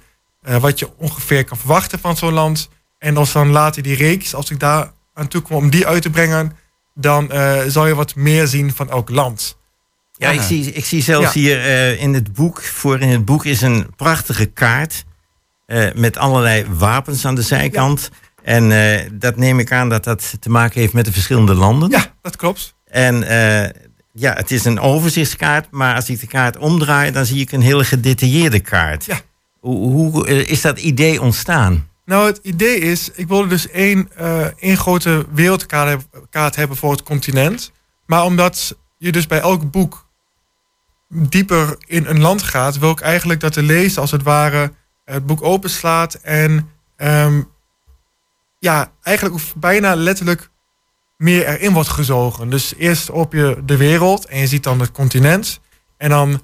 [0.43, 2.69] eh, wat je ongeveer kan verwachten van zo'n land.
[2.99, 6.03] En als dan later die reeks, als ik daar aan toe kom om die uit
[6.03, 6.57] te brengen,
[6.95, 9.57] dan eh, zal je wat meer zien van elk land.
[10.17, 11.41] Ja, ik zie, ik zie zelfs Ja.
[11.41, 15.05] hier eh, in het boek, voor in het boek is een prachtige kaart
[15.67, 18.11] eh, met allerlei wapens aan de zijkant.
[18.43, 21.91] En eh, dat neem ik aan dat dat te maken heeft met de verschillende landen.
[21.91, 22.75] Ja, dat klopt.
[22.95, 23.71] En eh,
[24.13, 27.61] ja, het is een overzichtskaart, maar als ik de kaart omdraai, dan zie ik een
[27.61, 29.05] hele gedetailleerde kaart.
[29.05, 29.21] Ja.
[29.61, 31.89] Hoe, hoe eh, is dat idee ontstaan?
[32.05, 36.77] Nou, het idee is, ik wilde dus één, eh, één grote wereldkaart heb- kaart hebben
[36.77, 37.73] voor het continent.
[38.07, 40.09] Maar omdat je dus bij elk boek
[41.09, 44.73] dieper in een land gaat, wil ik eigenlijk dat de lezer als het ware
[45.05, 47.43] het boek openslaat en ehm,
[48.59, 50.53] ja, eigenlijk bijna letterlijk
[51.17, 52.51] meer erin wordt gezogen.
[52.51, 55.61] Dus eerst op je de wereld en je ziet dan het continent.
[55.97, 56.43] En dan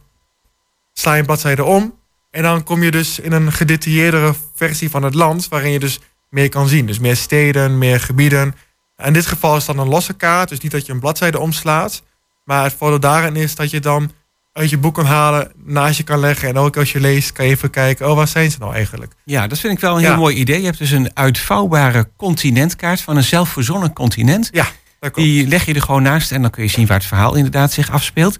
[0.92, 1.98] sla je een bladzijde om.
[2.30, 6.00] En dan kom je dus in een gedetailleerdere versie van het land, waarin je dus
[6.28, 6.86] meer kan zien.
[6.86, 8.54] Dus meer steden, meer gebieden.
[8.96, 12.02] In dit geval is dan een losse kaart, dus niet dat je een bladzijde omslaat.
[12.44, 14.12] Maar het voordeel daarin is dat je dan
[14.52, 16.48] uit je boek kan halen, naast je kan leggen.
[16.48, 19.12] En ook als je leest, kan je even kijken, oh, waar zijn ze nou eigenlijk?
[19.24, 20.08] Ja, dat vind ik wel een Ja.
[20.08, 20.58] heel mooi idee.
[20.60, 24.48] Je hebt dus een uitvouwbare continentkaart van een zelfverzonnen continent.
[24.52, 24.64] Ja,
[25.00, 25.28] dat klopt.
[25.28, 27.72] Die leg je er gewoon naast en dan kun je zien waar het verhaal inderdaad
[27.72, 28.38] zich afspeelt.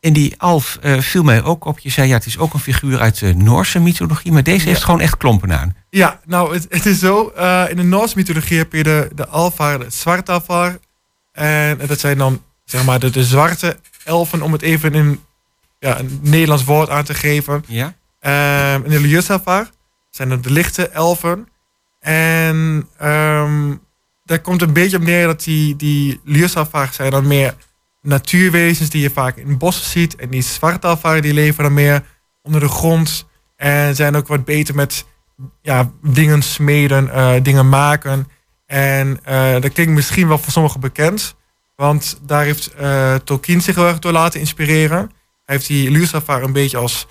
[0.00, 1.78] En die Alf eh, viel mij ook op.
[1.78, 4.84] Je zei ja, het is ook een figuur uit de Noorse mythologie, maar deze heeft
[4.84, 5.76] gewoon echt klompen aan.
[5.90, 7.28] Ja, nou, het, het is zo.
[7.36, 10.78] eh, in de Noorse mythologie heb je de, de Alvar, de Zwartalvar.
[11.32, 15.20] En dat zijn dan, zeg maar, de, de zwarte elfen, om het even in
[15.82, 17.64] ja, een Nederlands woord aan te geven.
[17.66, 17.94] Ja?
[18.20, 19.66] Ehm, en de
[20.10, 21.48] zijn de lichte elfen.
[22.00, 23.74] En ehm,
[24.24, 26.20] daar komt een beetje op neer dat die, die
[26.90, 27.54] zijn dan meer
[28.02, 30.16] natuurwezens die je vaak in bossen ziet.
[30.16, 32.02] En die Zwartalvar die leven dan meer
[32.42, 33.26] onder de grond.
[33.56, 35.04] En zijn ook wat beter met
[35.62, 38.28] ja, dingen smeden, eh, dingen maken.
[38.66, 41.34] En eh, dat klinkt misschien wel voor sommigen bekend.
[41.76, 45.10] Want daar heeft eh, Tolkien zich heel erg door laten inspireren.
[45.52, 47.06] Hij heeft die Ljusavar een beetje als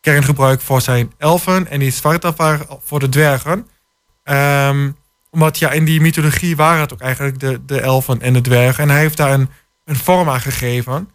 [0.00, 1.68] kerngebruik voor zijn elfen.
[1.68, 3.66] En die Zwartalvar voor de dwergen.
[4.24, 4.90] Ehm,
[5.30, 8.82] omdat ja, in die mythologie waren het ook eigenlijk de, de elfen en de dwergen.
[8.82, 9.48] En hij heeft daar een,
[9.84, 11.10] een vorm aan gegeven.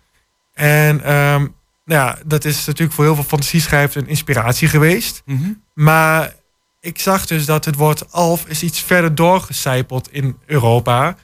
[0.53, 1.41] En ehm,
[1.85, 5.21] nou ja, dat is natuurlijk voor heel veel fantasieschrijvers een inspiratie geweest.
[5.25, 5.51] Mhm.
[5.73, 6.33] Maar
[6.79, 11.15] ik zag dus dat het woord alf is iets verder doorgecijpeld in Europa.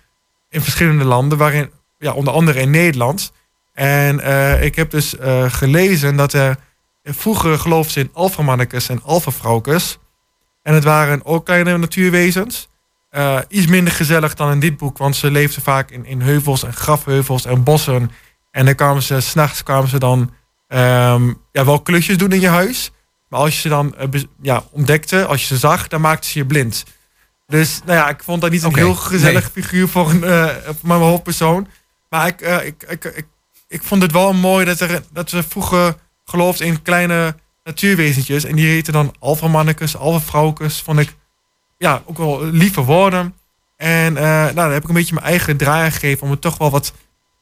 [0.50, 3.32] In verschillende landen, waarin, ja, onder andere in Nederland.
[3.74, 6.58] En eh, ik heb dus eh, gelezen dat er
[7.04, 9.98] vroeger geloofden ze in alfamannekes en alfavrouwkes.
[10.62, 12.70] En het waren ook kleine natuurwezens.
[13.10, 16.64] Eh, iets minder gezellig dan in dit boek, want ze leefden vaak in, in heuvels
[16.64, 18.12] en grafheuvels en bossen.
[18.52, 20.34] En dan kwamen ze, s'nachts kwamen ze dan
[20.68, 22.92] ehm, ja, wel klusjes doen in je huis.
[23.30, 23.96] Maar als je ze dan
[24.42, 26.84] ja, ontdekte, als je ze zag, dan maakten ze je blind.
[27.48, 29.64] Dus nou ja, ik vond dat niet een heel gezellig nee.
[29.64, 30.22] figuur voor, een,
[30.64, 31.68] voor mijn hoofdpersoon.
[32.10, 33.26] Maar ik, ik, ik, ik,
[33.74, 38.44] ik vond het wel mooi dat, er, dat ze vroeger geloofden in kleine natuurwezentjes.
[38.44, 40.82] En die heten dan alfamannekes, alfavrouwkes.
[40.82, 41.16] Vond ik
[41.78, 43.34] ja, ook wel lieve woorden.
[43.78, 46.58] En eh, nou, daar heb ik een beetje mijn eigen draai gegeven om het toch
[46.58, 46.94] wel wat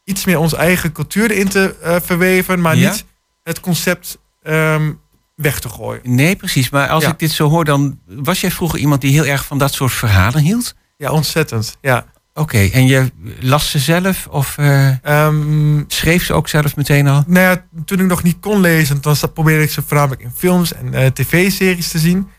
[0.03, 2.89] iets meer onze eigen cultuur erin te eh, verweven, maar Ja?
[2.89, 3.05] niet
[3.43, 4.91] het concept ehm,
[5.35, 6.01] weg te gooien.
[6.03, 6.69] Nee, precies.
[6.69, 7.09] Maar als Ja.
[7.09, 9.91] ik dit zo hoor, dan was jij vroeger iemand die heel erg van dat soort
[9.93, 10.75] verhalen hield?
[10.97, 11.77] Ja, ontzettend.
[11.81, 12.05] Ja.
[12.33, 17.23] Oké, en je las ze zelf of eh, Ehm, schreef ze ook zelf meteen al?
[17.27, 20.73] nou ja, toen ik nog niet kon lezen, dan probeerde ik ze voornamelijk in films
[20.73, 22.29] en eh, tv-series te zien.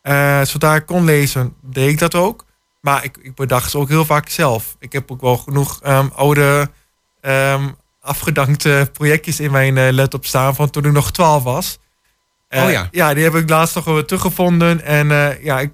[0.00, 2.44] Eh, zodra ik kon lezen, deed ik dat ook.
[2.80, 4.76] Maar ik, ik bedacht ze ook heel vaak zelf.
[4.78, 6.70] Ik heb ook wel genoeg ehm, oude,
[7.20, 7.68] ehm,
[8.00, 11.78] afgedankte projectjes in mijn laptop staan van toen ik nog 12 was.
[12.48, 12.88] Oh ja.
[12.90, 14.84] Ja, die heb ik laatst nog weer teruggevonden.
[14.84, 15.72] En ja, ik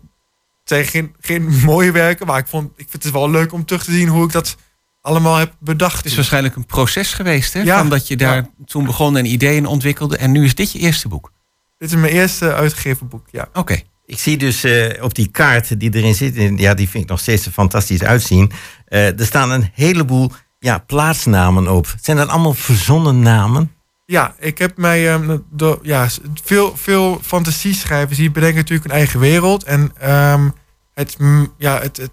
[0.69, 3.85] zijn geen, geen mooie werken, maar ik, vond, ik vind het wel leuk om terug
[3.85, 4.57] te zien hoe ik dat
[5.01, 5.97] allemaal heb bedacht.
[5.97, 7.61] Het is waarschijnlijk een proces geweest, hè?
[7.61, 7.79] Ja.
[7.79, 10.17] Van dat je daar toen begon en ideeën ontwikkelde.
[10.17, 11.33] En nu is dit je eerste boek.
[11.79, 13.49] Dit is mijn eerste uitgegeven boek, ja.
[13.53, 13.81] Oké.
[14.05, 17.11] Ik zie dus eh, op die kaart die erin zit, en ja, die vind ik
[17.11, 18.53] nog steeds er fantastisch uitzien.
[18.87, 21.95] Eh, er staan een heleboel ja, plaatsnamen op.
[22.01, 23.73] Zijn dat allemaal verzonnen namen?
[24.11, 25.39] Ja, ik heb mij ehm,
[25.83, 26.09] ja,
[26.43, 29.65] veel, veel fantasieschrijvers die bedenken natuurlijk een eigen wereld.
[29.65, 30.49] En ehm,
[30.95, 31.17] het,
[31.59, 32.11] ja, het, het,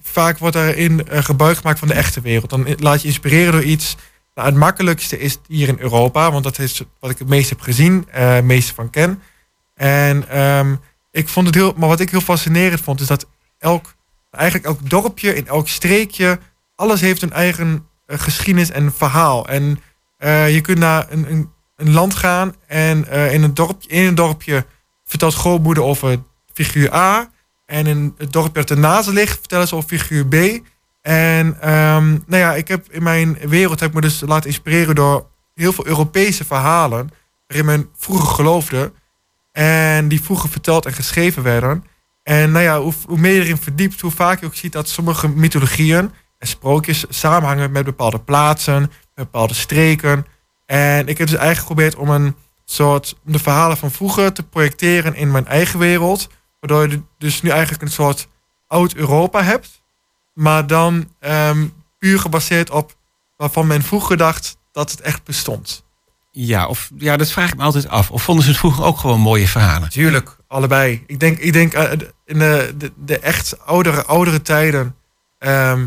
[0.00, 2.50] vaak wordt daarin eh, gebruik gemaakt van de echte wereld.
[2.50, 3.96] Dan laat je inspireren door iets.
[4.34, 7.60] Nou, het makkelijkste is hier in Europa, want dat is wat ik het meest heb
[7.60, 9.22] gezien, eh het meeste van ken.
[9.74, 10.74] En ehm,
[11.10, 13.26] ik vond het heel, maar wat ik heel fascinerend vond, is dat
[13.58, 13.94] elk,
[14.30, 16.38] eigenlijk elk dorpje, in elk streekje,
[16.74, 19.48] alles heeft een eigen eh, geschiedenis en verhaal.
[19.48, 19.78] En
[20.28, 24.14] je kunt naar een, een, een land gaan en eh, in, een dorpje, in een
[24.14, 24.66] dorpje
[25.04, 27.30] vertelt grootmoeder over figuur A.
[27.66, 30.66] En in het dorpje dat ernaast ligt vertellen ze over figuur B.
[31.00, 34.94] En ehm, nou ja, ik heb in mijn wereld heb ik me dus laten inspireren
[34.94, 37.10] door heel veel Europese verhalen.
[37.46, 38.92] Waarin men vroeger geloofde.
[39.52, 41.84] En die vroeger verteld en geschreven werden.
[42.22, 44.88] En nou ja, hoe, hoe meer je erin verdiept, hoe vaak je ook ziet dat
[44.88, 50.26] sommige mythologieën, en sprookjes samenhangen met bepaalde plaatsen, bepaalde streken.
[50.66, 55.14] En ik heb dus eigenlijk geprobeerd om een soort de verhalen van vroeger te projecteren
[55.14, 56.28] in mijn eigen wereld.
[56.60, 58.28] Waardoor je dus nu eigenlijk een soort
[58.66, 59.82] oud Europa hebt.
[60.34, 61.66] Maar dan ehm,
[61.98, 62.96] puur gebaseerd op
[63.36, 65.84] waarvan men vroeger dacht dat het echt bestond.
[66.30, 68.10] Ja, of, ja, dat vraag ik me altijd af.
[68.10, 69.88] Of vonden ze het vroeger ook gewoon mooie verhalen?
[69.88, 71.04] Tuurlijk, allebei.
[71.06, 71.90] Ik denk, ik denk eh,
[72.24, 74.96] in de, de, de echt oudere, oudere tijden
[75.38, 75.86] ehm,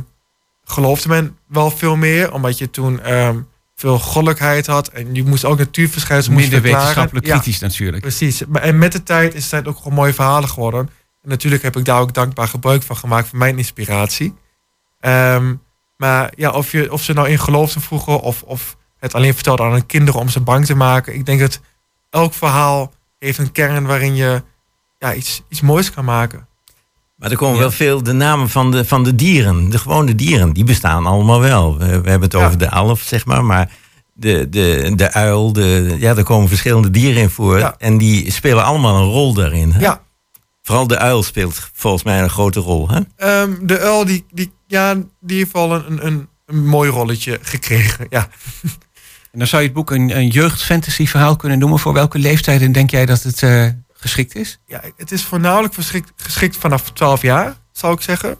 [0.65, 2.33] geloofde men wel veel meer.
[2.33, 3.39] Omdat je toen ehm,
[3.75, 4.87] veel goddelijkheid had.
[4.87, 6.87] En je moest ook natuurverschijnselen moest Minder verklaren.
[6.87, 8.01] wetenschappelijk Ja, kritisch natuurlijk.
[8.01, 8.43] Precies.
[8.53, 10.89] En met de tijd is het ook gewoon mooie verhalen geworden.
[11.21, 14.33] En natuurlijk heb ik daar ook dankbaar gebruik van gemaakt voor mijn inspiratie.
[14.99, 15.55] Ehm,
[15.97, 19.63] maar ja, of, je, of ze nou in geloofden vroeger of, of het alleen vertelde
[19.63, 21.13] aan hun kinderen om ze bang te maken.
[21.13, 21.59] Ik denk dat
[22.09, 24.43] elk verhaal heeft een kern waarin je
[24.97, 26.47] ja, iets, iets moois kan maken.
[27.25, 29.69] Maar er komen wel veel de namen van de, van de dieren.
[29.69, 31.77] De gewone dieren, die bestaan allemaal wel.
[31.77, 33.43] We, we hebben het over de alf, zeg maar.
[33.45, 33.71] Maar
[34.13, 37.59] de, de, de uil, de, ja, er komen verschillende dieren in voor.
[37.59, 37.75] Ja.
[37.77, 39.71] En die spelen allemaal een rol daarin.
[39.71, 39.79] Hè?
[39.79, 40.01] Ja.
[40.61, 42.89] Vooral de uil speelt volgens mij een grote rol.
[42.89, 42.99] Hè?
[43.15, 48.05] Ehm, de uil, die, die, ja, die heeft een, een- een, een mooi rolletje gekregen.
[48.09, 48.27] Ja.
[49.31, 51.79] En dan zou je het boek een, een jeugdfantasy verhaal kunnen noemen.
[51.79, 53.65] Voor welke leeftijden denk jij dat het eh,
[54.05, 54.59] geschikt is?
[54.65, 55.73] ja, het is voornamelijk
[56.15, 58.37] geschikt, vanaf 12 jaar, zou ik zeggen.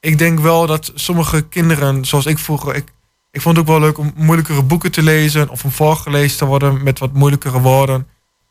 [0.00, 2.92] Ik denk wel dat sommige kinderen, zoals ik vroeger, ik,
[3.30, 6.44] ik vond het ook wel leuk om moeilijkere boeken te lezen of om voorgelezen te
[6.44, 8.08] worden met wat moeilijkere woorden.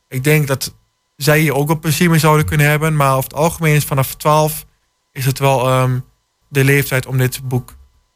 [0.07, 0.73] Ik denk dat
[1.15, 4.15] zij hier ook wel plezier mee zouden kunnen hebben, maar over het algemeen is vanaf
[4.15, 4.65] 12
[5.11, 5.99] is het wel ehm,
[6.47, 7.75] de leeftijd om dit boek,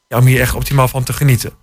[0.10, 1.54] om hier echt optimaal van te genieten.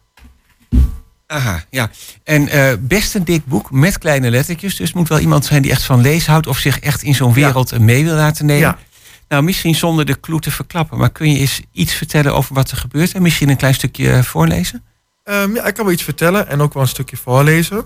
[1.30, 1.90] Aha, ja.
[2.24, 4.76] En eh, best een dik boek met kleine lettertjes.
[4.76, 6.46] Dus het moet wel iemand zijn die echt van lezen houdt...
[6.46, 8.68] of zich echt in zo'n wereld eh, mee wil laten nemen.
[8.68, 8.78] Ja.
[9.28, 10.98] Nou, misschien zonder de clue te verklappen...
[10.98, 13.12] maar kun je eens iets vertellen over wat er gebeurt...
[13.12, 14.84] en misschien een klein stukje eh, voorlezen?
[15.24, 17.84] Ehm, ja, ik kan wel iets vertellen en ook wel een stukje voorlezen.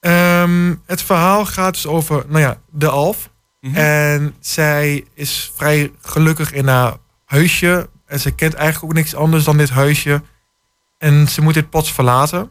[0.00, 3.30] Ehm, het verhaal gaat dus over, nou ja, de Alf.
[3.72, 7.88] En zij is vrij gelukkig in haar huisje.
[8.06, 10.22] En ze kent eigenlijk ook niks anders dan dit huisje.
[10.98, 12.50] En ze moet dit plots verlaten.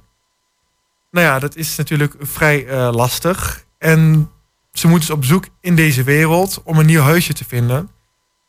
[1.11, 3.65] Nou ja, dat is natuurlijk vrij eh, lastig.
[3.77, 4.31] En
[4.71, 7.89] ze moet dus op zoek in deze wereld om een nieuw huisje te vinden.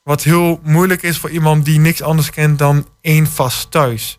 [0.05, 4.19] Wat heel moeilijk is voor iemand die niks anders kent dan één vast thuis.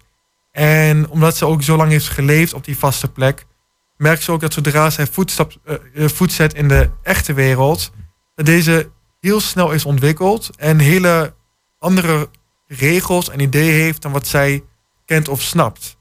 [0.51, 3.45] En omdat ze ook zo lang heeft geleefd op die vaste plek,
[3.97, 7.91] merkt ze ook dat zodra zij voetstap, eh, voet zet in de echte wereld,
[8.35, 8.89] dat deze
[9.19, 11.33] heel snel is ontwikkeld en hele
[11.79, 12.29] andere
[12.67, 14.63] regels en ideeën heeft dan wat zij
[15.05, 15.97] kent of snapt.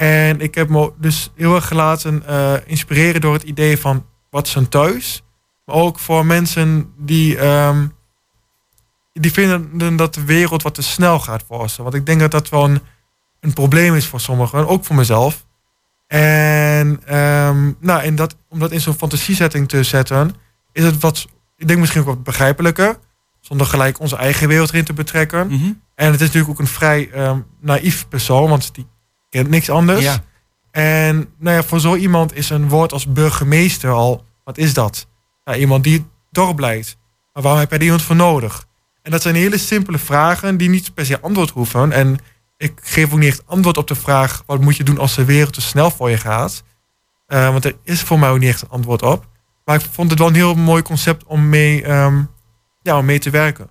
[0.00, 4.46] En ik heb me dus heel erg gelaten eh, inspireren door het idee van wat
[4.46, 5.22] is een thuis.
[5.64, 7.86] Maar ook voor mensen die, ehm,
[9.12, 11.82] die vinden dat de wereld wat te snel gaat voor ze.
[11.82, 12.80] Want ik denk dat dat wel een,
[13.40, 15.46] een probleem is voor sommigen, ook voor mezelf.
[16.06, 20.34] En, ehm, nou, en dat, om dat in zo'n fantasiesetting te zetten,
[20.72, 21.26] is het wat,
[21.56, 22.98] ik denk misschien ook wat begrijpelijker.
[23.40, 25.46] Zonder gelijk onze eigen wereld erin te betrekken.
[25.46, 25.72] Mhm.
[25.94, 28.86] En het is natuurlijk ook een vrij ehm, naïef persoon, want die
[29.30, 30.02] kent niks anders.
[30.02, 30.22] Ja.
[30.70, 35.08] En nou ja, voor zo iemand is een woord als burgemeester al, wat is dat?
[35.56, 36.96] Iemand die het dorp leidt.
[37.32, 38.66] Maar waarom heb je er iemand voor nodig?
[39.02, 41.92] En dat zijn hele simpele vragen die niet per se antwoord hoeven.
[41.92, 42.18] En
[42.56, 45.24] ik geef ook niet echt antwoord op de vraag: wat moet je doen als de
[45.24, 46.62] wereld te snel voor je gaat?
[47.26, 49.28] Eh, want er is voor mij ook niet echt een antwoord op.
[49.64, 52.22] Maar ik vond het wel een heel mooi concept om mee, ehm,
[52.82, 53.70] ja, om mee te werken.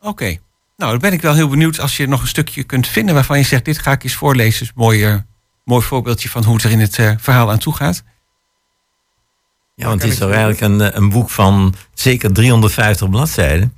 [0.00, 0.38] Oké.
[0.76, 3.14] Nou, dan ben ik wel heel benieuwd als je nog een stukje kunt vinden...
[3.14, 4.58] waarvan je zegt, dit ga ik eens voorlezen.
[4.66, 5.22] Dus mooi,
[5.64, 8.02] mooi voorbeeldje van hoe het er in het eh, verhaal aan toe gaat.
[9.74, 13.74] Ja, want het is toch eigenlijk een, eh, een boek van zeker 350 bladzijden.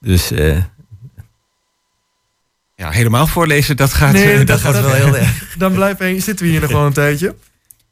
[0.00, 0.62] Dus eh,
[2.74, 5.54] Ja, helemaal voorlezen, dat gaat, Nee, dat, dat- gaat dat- wel heel erg.
[5.56, 7.36] Dan blijven we, zitten we hier nog wel een tijdje.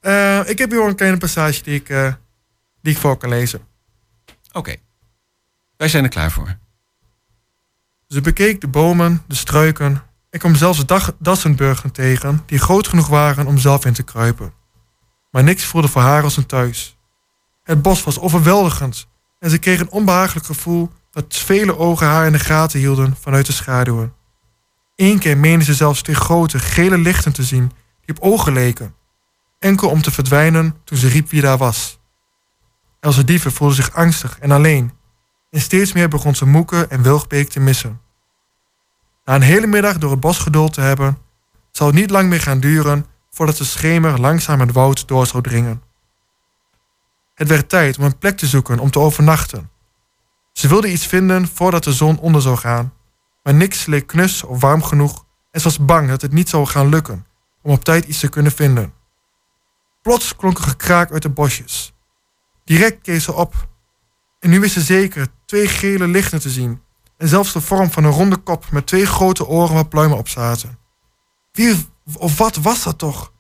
[0.01, 1.87] Eh, ik heb hier wel een kleine passage die ik,
[2.83, 3.61] die ik voor kan lezen.
[4.53, 4.75] Oké.
[5.77, 6.57] Wij zijn er klaar voor.
[8.09, 10.85] Ze bekeek de bomen, de struiken en kwam zelfs
[11.19, 14.53] dassenburgen tegen die groot genoeg waren om zelf in te kruipen.
[15.31, 16.97] Maar niks voelde voor haar als een thuis.
[17.63, 19.07] Het bos was overweldigend
[19.39, 23.47] en ze kreeg een onbehagelijk gevoel dat vele ogen haar in de gaten hielden vanuit
[23.47, 24.15] de schaduwen.
[24.97, 27.73] Eén keer meende ze zelfs twee grote gele lichten te zien
[28.05, 28.95] die op ogen leken.
[29.59, 31.99] Enkel om te verdwijnen toen ze riep wie daar was.
[33.01, 34.93] Else Dieven voelde zich angstig en alleen
[35.51, 38.01] en steeds meer begon ze Moeke en Wilgbeek te missen.
[39.25, 41.19] Na een hele middag door het bos geduld te hebben,
[41.71, 45.43] zou het niet lang meer gaan duren voordat de schemer langzaam het woud door zou
[45.43, 45.83] dringen.
[47.35, 49.71] Het werd tijd om een plek te zoeken om te overnachten.
[50.53, 52.93] Ze wilde iets vinden voordat de zon onder zou gaan,
[53.43, 56.67] maar niks leek knus of warm genoeg en ze was bang dat het niet zou
[56.67, 57.27] gaan lukken
[57.63, 58.93] om op tijd iets te kunnen vinden.
[60.03, 61.93] Plots klonk een gekraak uit de bosjes.
[62.65, 63.69] Direct keek ze op.
[64.39, 66.83] En nu wist ze zeker twee gele lichten te zien.
[67.17, 70.29] En zelfs de vorm van een ronde kop met twee grote oren waar pluimen op
[70.29, 70.79] zaten.
[71.53, 73.33] Wie of wat was dat toch?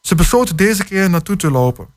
[0.00, 1.88] Ze besloot er deze keer naartoe te lopen.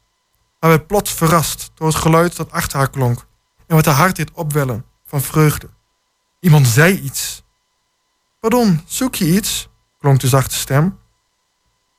[0.59, 3.25] Maar werd plots verrast door het geluid dat achter haar klonk.
[3.67, 5.69] En wat haar hart deed opwellen van vreugde.
[6.39, 7.43] Iemand zei iets.
[8.39, 9.69] Pardon, zoek je iets?
[9.99, 10.99] klonk de zachte stem.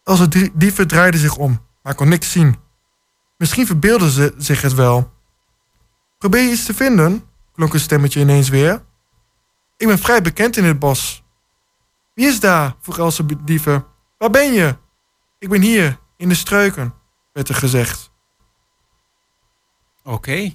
[0.05, 2.57] Als de dieven draaide zich om, maar kon niks zien.
[3.37, 5.13] Misschien verbeelden ze zich het wel.
[6.23, 7.25] Probeer je iets te vinden?
[7.55, 8.83] klonk een stemmetje ineens weer.
[9.77, 11.23] Ik ben vrij bekend in het bos.
[12.15, 12.75] Wie is daar?
[12.81, 13.85] vroeg Else dieven.
[14.19, 14.77] Waar ben je?
[15.39, 16.95] Ik ben hier, in de struiken,
[17.33, 18.11] werd er gezegd.
[20.05, 20.51] Oké.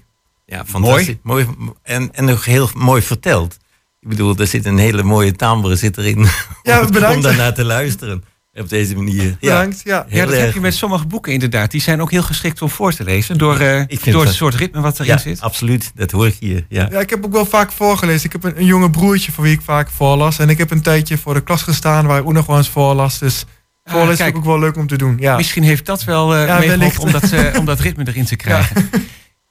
[0.46, 1.18] Ja, fantastisch.
[1.24, 1.48] Mooi.
[1.84, 3.58] En, en nog heel mooi verteld.
[4.00, 6.28] Ik bedoel, er zit een hele mooie timbre zit erin
[6.64, 7.16] Ja, om, bedankt.
[7.16, 8.24] om daarnaar te luisteren.
[8.60, 9.38] Op deze manier.
[9.40, 10.06] Bedankt, ja.
[10.08, 10.44] heel Ja, dat erg.
[10.44, 11.72] heb je met sommige boeken inderdaad.
[11.72, 13.38] Die zijn ook heel geschikt om voor te lezen.
[13.38, 15.42] Door, vind door het soort ritme wat erin Ja, zit.
[15.42, 15.92] absoluut.
[15.96, 16.66] Dat hoor ik hier.
[16.70, 16.88] Ja.
[16.92, 18.26] Ja, ik heb ook wel vaak voorgelezen.
[18.26, 20.40] Ik heb een, een jonge broertje voor wie ik vaak voorlas.
[20.40, 22.70] En ik heb een tijdje voor de klas gestaan waar ik ook nog wel eens
[22.70, 23.20] voorlas.
[23.20, 23.46] Dus
[23.84, 24.18] voorlezen kijk.
[24.18, 25.18] vind ik ook wel leuk om te doen.
[25.20, 25.36] Ja.
[25.36, 27.00] Misschien heeft dat wel eh Ja, meegeholpen wellicht.
[27.00, 28.90] om dat, eh, om dat ritme erin te krijgen.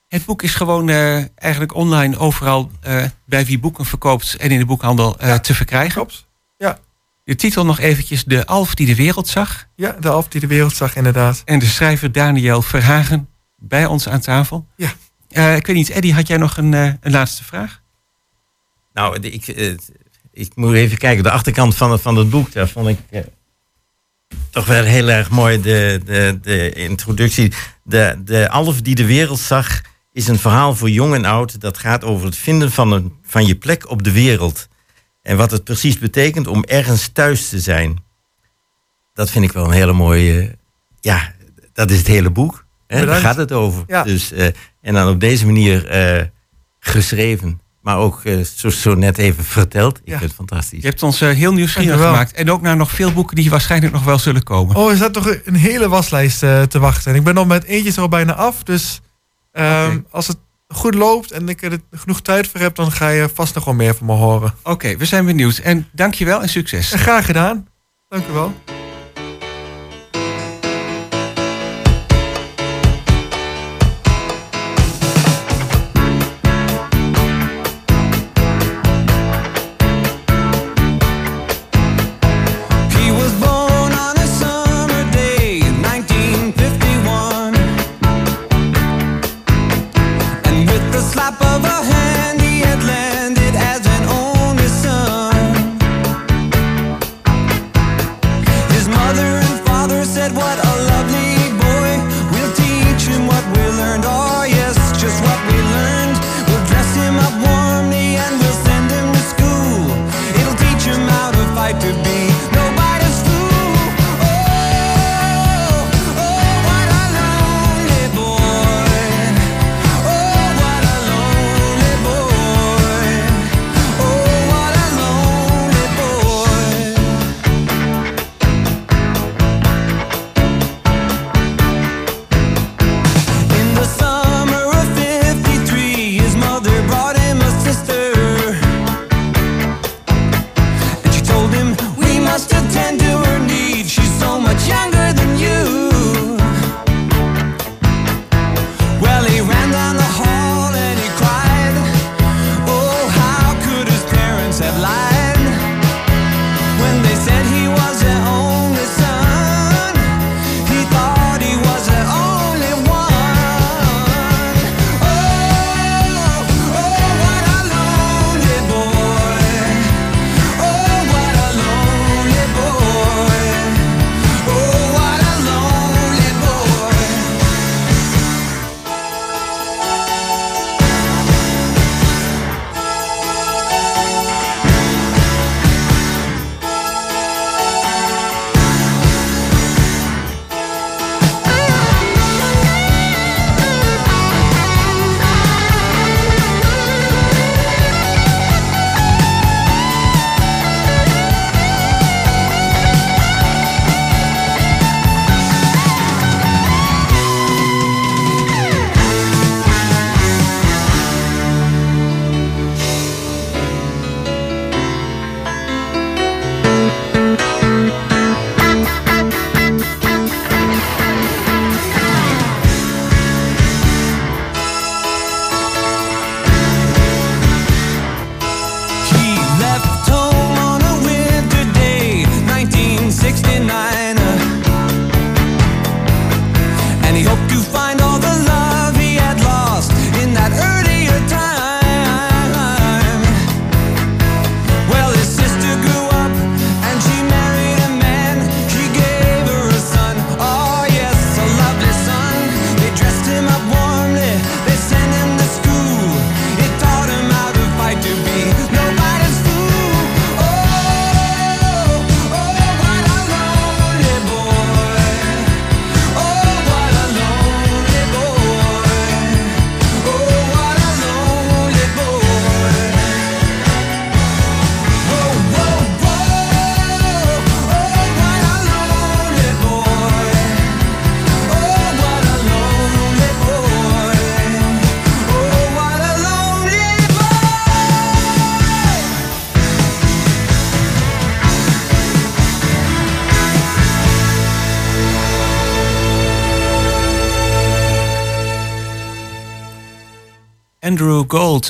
[0.09, 0.89] Het boek is gewoon
[1.35, 2.71] eigenlijk online overal
[3.27, 5.93] bij wie boeken verkoopt en in de boekhandel te verkrijgen.
[5.95, 6.27] Klopt.
[6.59, 6.79] Ja.
[7.27, 9.67] De titel nog eventjes De Alf die de wereld zag.
[9.75, 11.43] Ja, de Alf die de wereld zag, inderdaad.
[11.45, 14.67] En de schrijver Daniel Verhagen bij ons aan tafel.
[14.77, 14.93] Ja.
[15.29, 17.81] Eh, ik weet niet, Eddie, had jij nog een, eh, een laatste vraag?
[18.93, 19.75] Nou, ik, eh,
[20.33, 21.23] ik moet even kijken.
[21.23, 22.99] De achterkant van, het- van het boek, daar vond ik
[24.51, 27.53] toch wel heel erg mooi de, de, de introductie.
[27.83, 29.81] De, de Alf die de wereld zag
[30.13, 31.61] is een verhaal voor jong en oud.
[31.61, 34.69] Dat gaat over het vinden van, een, van je plek op de wereld.
[35.27, 38.05] En wat het precies betekent om ergens thuis te zijn.
[39.15, 40.57] Dat vind ik wel een hele mooie...
[41.01, 41.33] Ja,
[41.73, 42.65] dat is het hele boek.
[42.87, 43.07] Hè?
[43.07, 43.85] Daar gaat het over.
[43.87, 44.03] Ja.
[44.03, 44.47] Dus, eh,
[44.81, 46.25] en dan op deze manier eh,
[46.81, 47.61] geschreven.
[47.83, 49.97] Maar ook eh, zo, zo net even verteld.
[49.99, 50.11] Ik Ja.
[50.19, 50.83] vind het fantastisch.
[50.83, 52.33] Je hebt ons eh, heel nieuwsgierig gemaakt.
[52.33, 54.77] En ook naar nog veel boeken die waarschijnlijk nog wel zullen komen.
[54.77, 57.11] Oh, er staat toch een hele waslijst eh, te wachten.
[57.13, 58.63] En ik ben nog met eentje zo bijna af.
[58.63, 59.01] Dus
[59.53, 60.37] ehm, als het
[60.69, 63.75] goed loopt en ik er genoeg tijd voor heb, dan ga je vast nog wel
[63.75, 64.55] meer van me horen.
[64.63, 65.59] Oké, we zijn benieuwd.
[65.59, 66.93] En dankjewel en succes.
[66.93, 67.69] En graag gedaan.
[68.09, 68.55] Dank u wel.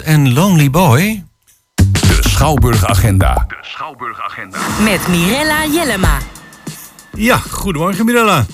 [0.03, 1.25] En Lonely Boy.
[1.75, 3.47] De Schouwburg-agenda.
[4.85, 6.19] Met Mirella Jellema.
[7.15, 8.47] Ja, goedemorgen Mirella.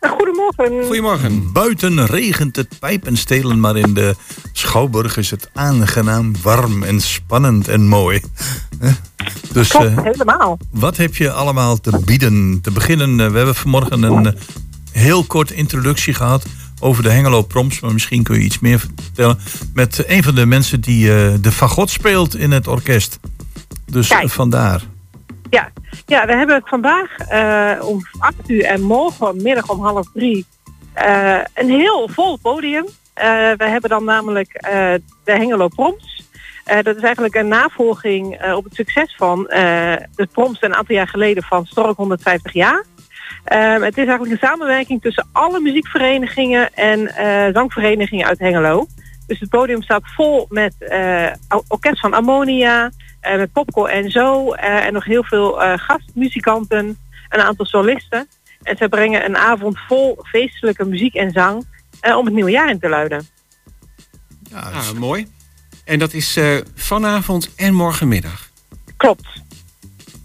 [0.00, 0.84] Goedemorgen.
[0.86, 1.52] Goedemorgen.
[1.52, 4.16] Buiten regent het pijpenstelen, maar in de
[4.52, 8.20] Schouwburg is het aangenaam warm en spannend en mooi.
[9.52, 10.58] Dus Klopt, eh, helemaal.
[10.70, 12.58] wat heb je allemaal te bieden?
[12.62, 14.32] Te beginnen, eh, we hebben vanmorgen een eh,
[14.92, 16.44] heel kort introductie gehad
[16.80, 19.38] over de Hengelo Proms, maar misschien kun je iets meer vertellen.
[19.74, 23.18] Met een van de mensen die eh, de fagot speelt in het orkest.
[23.86, 24.30] Dus Kijk.
[24.30, 24.82] vandaar.
[25.50, 25.70] Ja.
[26.06, 30.46] ja, we hebben vandaag eh, om 8 uur en morgenmiddag om half drie
[30.92, 32.86] eh, een heel vol podium.
[33.56, 34.52] We hebben dan namelijk
[35.24, 36.24] de Hengelo Proms.
[36.82, 39.42] Dat is eigenlijk een navolging op het succes van
[40.14, 42.84] de Proms een aantal jaar geleden van Stork 150 jaar.
[43.44, 48.86] Ehm, het is eigenlijk een samenwerking tussen alle muziekverenigingen en eh, zangverenigingen uit Hengelo.
[49.26, 54.10] Dus het podium staat vol met eh, or- orkest van Ammonia, eh, met Popco en
[54.10, 54.52] zo.
[54.52, 58.28] eh, en nog heel veel eh, gastmuzikanten, een aantal solisten.
[58.62, 61.66] En zij brengen een avond vol feestelijke muziek en zang
[62.00, 63.26] eh, om het nieuwe jaar in te luiden.
[64.54, 65.26] Ah, mooi.
[65.84, 68.48] En dat is eh, vanavond en morgenmiddag.
[68.96, 69.26] Klopt.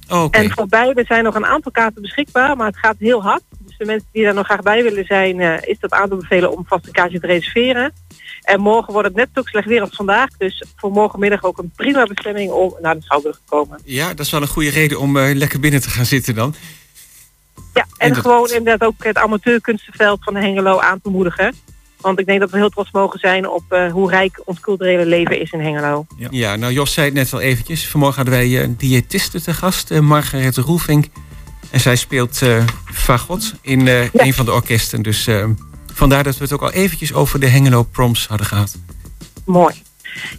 [0.10, 0.38] Oké.
[0.38, 3.42] En voor beide zijn nog een aantal kaarten beschikbaar, maar het gaat heel hard.
[3.60, 6.16] Dus de mensen die daar nog graag bij willen zijn, eh, is dat aan te
[6.16, 7.94] bevelen om vast een kaartje te reserveren.
[8.42, 10.30] En morgen wordt het net zo slecht weer als vandaag.
[10.38, 13.80] Dus voor morgenmiddag ook een prima bestemming om naar de Schouwburg te komen.
[13.84, 16.56] Ja, dat is wel een goede reden om eh, lekker binnen te gaan zitten dan.
[17.74, 21.56] Ja, en dat- gewoon inderdaad ook het amateurkunstenveld van de Hengelo aan te moedigen.
[22.06, 25.06] Want ik denk dat we heel trots mogen zijn op eh, hoe rijk ons culturele
[25.06, 26.06] leven is in Hengelo.
[26.32, 26.56] Ja.
[26.56, 27.88] nou Jos zei het net al eventjes.
[27.88, 31.06] Vanmorgen hadden wij eh, een diëtiste te gast, eh, Margaret Roelvink.
[31.72, 35.02] En zij speelt eh fagot in eh, een van de orkesten.
[35.02, 35.46] Dus eh,
[35.94, 38.78] vandaar dat we het ook al eventjes over de Hengelo Proms hadden gehad.
[39.46, 39.74] Mooi.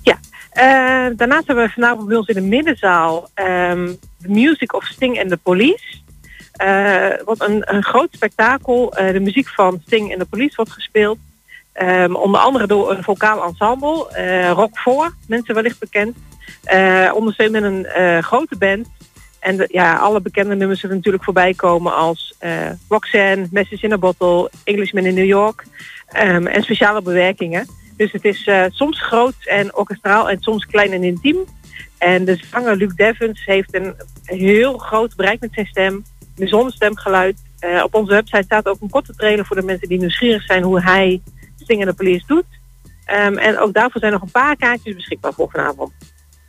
[0.02, 0.18] Ja.
[0.50, 3.86] Eh, daarnaast hebben we vanavond bij ons in de middenzaal ehm
[4.22, 6.04] The Music of Sting and the Police.
[6.52, 8.92] Eh, wat een, een groot spektakel.
[8.92, 11.18] Eh, de muziek van Sting and the Police wordt gespeeld.
[11.76, 14.08] Ehm, onder andere door een vocaal ensemble.
[14.10, 16.16] eh, Rock 4, mensen wellicht bekend.
[16.64, 18.88] Eh ondersteund met een eh, grote band.
[19.40, 22.34] En ja, alle bekende nummers zullen natuurlijk voorbij komen als
[22.88, 25.64] Roxanne, Message in a Bottle, Englishman in New York.
[26.06, 27.66] ehm, en speciale bewerkingen.
[27.96, 31.36] Dus het is soms groot en orkestraal en soms klein en intiem.
[31.98, 36.04] En de zanger Luc Devens heeft een heel groot bereik met zijn stem.
[36.36, 37.38] Bijzonder stemgeluid.
[37.82, 40.80] Op onze website staat ook een korte trailer voor de mensen die nieuwsgierig zijn hoe
[40.80, 41.20] hij
[41.66, 42.44] The Police doet.
[43.04, 45.92] Ehm, en ook daarvoor zijn nog een paar kaartjes beschikbaar voor vanavond.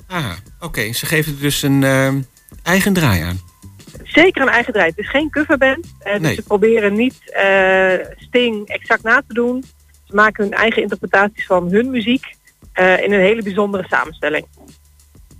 [0.08, 0.92] Ah, oké.
[0.94, 2.14] Ze geven er dus een eh,
[2.64, 3.40] eigen draai aan.
[4.04, 4.90] Zeker een eigen draai.
[4.90, 5.86] Het is geen coverband.
[6.00, 6.36] Eh, dus Nee.
[6.36, 9.64] ze proberen niet eh, Sting exact na te doen.
[10.06, 12.36] Ze maken hun eigen interpretaties van hun muziek
[12.74, 14.46] eh, in een hele bijzondere samenstelling.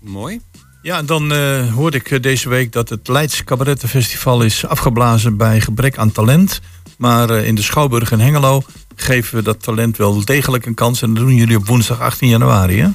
[0.02, 0.42] Mooi.
[0.82, 5.98] Ja, dan eh, hoorde ik deze week dat het Leids Cabarettenfestival is afgeblazen bij gebrek
[5.98, 6.60] aan talent.
[6.98, 8.62] Maar eh, in de Schouwburg in Hengelo
[9.02, 11.02] geven we dat talent wel degelijk een kans.
[11.02, 12.88] En dat doen jullie op woensdag 18 januari, hè?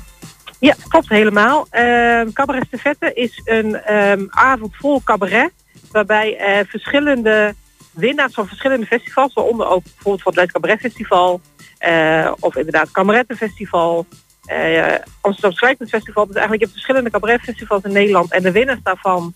[0.59, 1.66] Ja, klopt helemaal.
[1.70, 5.50] Ehm cabaret Stafette is een ehm, avond vol cabaret.
[5.90, 7.55] Waarbij eh, verschillende
[7.92, 11.40] winnaars van verschillende festivals, waaronder ook bijvoorbeeld van het Leids Cabaret Festival,
[11.78, 14.07] eh, of inderdaad Cabarettenfestival,
[14.46, 16.26] eh Amsterdam Schrijvend Festival.
[16.26, 18.32] Dus eigenlijk je hebt verschillende cabaretfestivals in Nederland.
[18.32, 19.34] En de winnaars daarvan,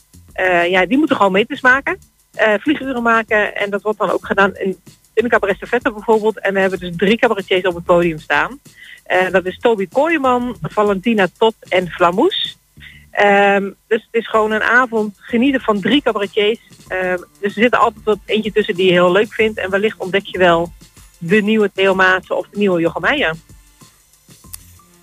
[0.69, 1.99] ja, die moeten gewoon meters maken,
[2.59, 3.57] vlieguren maken.
[3.57, 4.79] En dat wordt dan ook gedaan in,
[5.17, 6.41] in de Cabaret bijvoorbeeld.
[6.41, 8.61] En we hebben dus drie cabaretiers op het podium staan.
[9.05, 12.59] Eh, dat is Toby Kooijman, Valentina Tot en Flamoes.
[13.11, 16.61] Ehm, dus het is gewoon een avond genieten van drie cabaretiers.
[16.89, 19.59] Ehm, dus er zit er altijd wat eentje tussen die je heel leuk vindt.
[19.59, 20.73] En wellicht ontdek je wel
[21.19, 23.35] de nieuwe Theo Maassen of de nieuwe Jochem Meijer.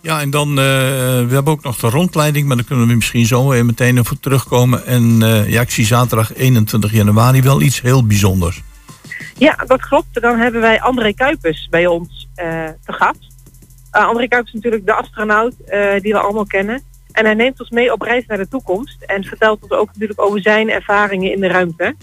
[0.02, 3.26] Ja, en dan, eh, we hebben ook nog de rondleiding, maar daar kunnen we misschien
[3.26, 4.86] zo weer meteen even terugkomen.
[4.86, 8.62] En eh, ja, ik zie zaterdag 21 januari wel iets heel bijzonders.
[9.38, 10.22] Ja, dat klopt.
[10.22, 13.28] Dan hebben wij André Kuipers bij ons eh, te gast.
[13.92, 16.82] Eh, André Kuipers is natuurlijk de astronaut eh, die we allemaal kennen.
[17.12, 19.02] En hij neemt ons mee op reis naar de toekomst.
[19.02, 21.96] En vertelt ons ook natuurlijk over zijn ervaringen in de ruimte.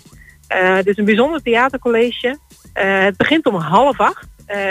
[0.46, 2.38] Eh het is een bijzonder theatercollege.
[2.72, 4.28] Het begint om half acht.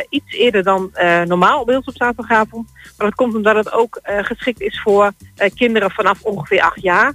[0.09, 0.91] Iets eerder dan
[1.25, 2.69] normaal ons op zaterdagavond.
[2.97, 5.11] Maar dat komt omdat het ook geschikt is voor
[5.55, 7.13] kinderen vanaf ongeveer acht jaar.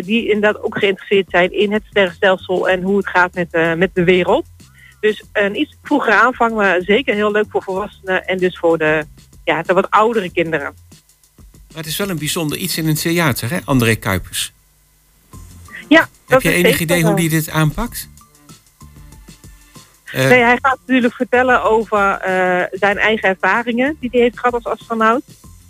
[0.00, 4.04] die inderdaad ook geïnteresseerd zijn in het sterrenstelsel en hoe het gaat met, met de
[4.04, 4.46] wereld.
[5.02, 9.06] Dus een iets vroegere aanvang, maar zeker heel leuk voor volwassenen en dus voor de,
[9.44, 10.74] ja, de wat oudere kinderen.
[11.68, 14.52] Maar het is wel een bijzonder iets in een theater, hè, André Kuipers.
[15.88, 18.08] Ja, Heb je enig idee hoe die dit aanpakt?
[20.04, 24.54] Eh, nee, hij gaat natuurlijk vertellen over eh, zijn eigen ervaringen die hij heeft gehad
[24.54, 25.22] als astronaut.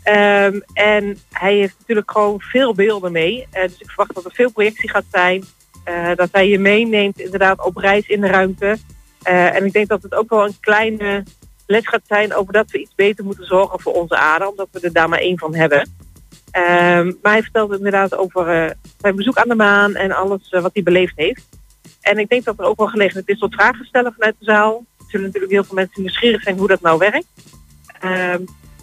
[0.03, 3.47] Ehm, en hij heeft natuurlijk gewoon veel beelden mee.
[3.51, 5.45] Eh, dus ik verwacht dat er veel projectie gaat zijn.
[5.85, 8.79] Eh, dat hij je meeneemt inderdaad op reis in de ruimte.
[9.23, 11.23] Eh, en ik denk dat het ook wel een kleine
[11.67, 14.51] les gaat zijn over dat we iets beter moeten zorgen voor onze aarde.
[14.51, 15.91] Omdat we er daar maar één van hebben.
[16.51, 20.63] Ehm, maar hij vertelt inderdaad over eh, zijn bezoek aan de maan en alles eh,
[20.63, 21.49] wat hij beleefd heeft.
[22.01, 24.85] En ik denk dat er ook wel gelegenheid is tot vragen stellen vanuit de zaal.
[24.99, 27.27] Er zullen natuurlijk heel veel mensen nieuwsgierig zijn hoe dat nou werkt.
[28.01, 28.41] Ehm,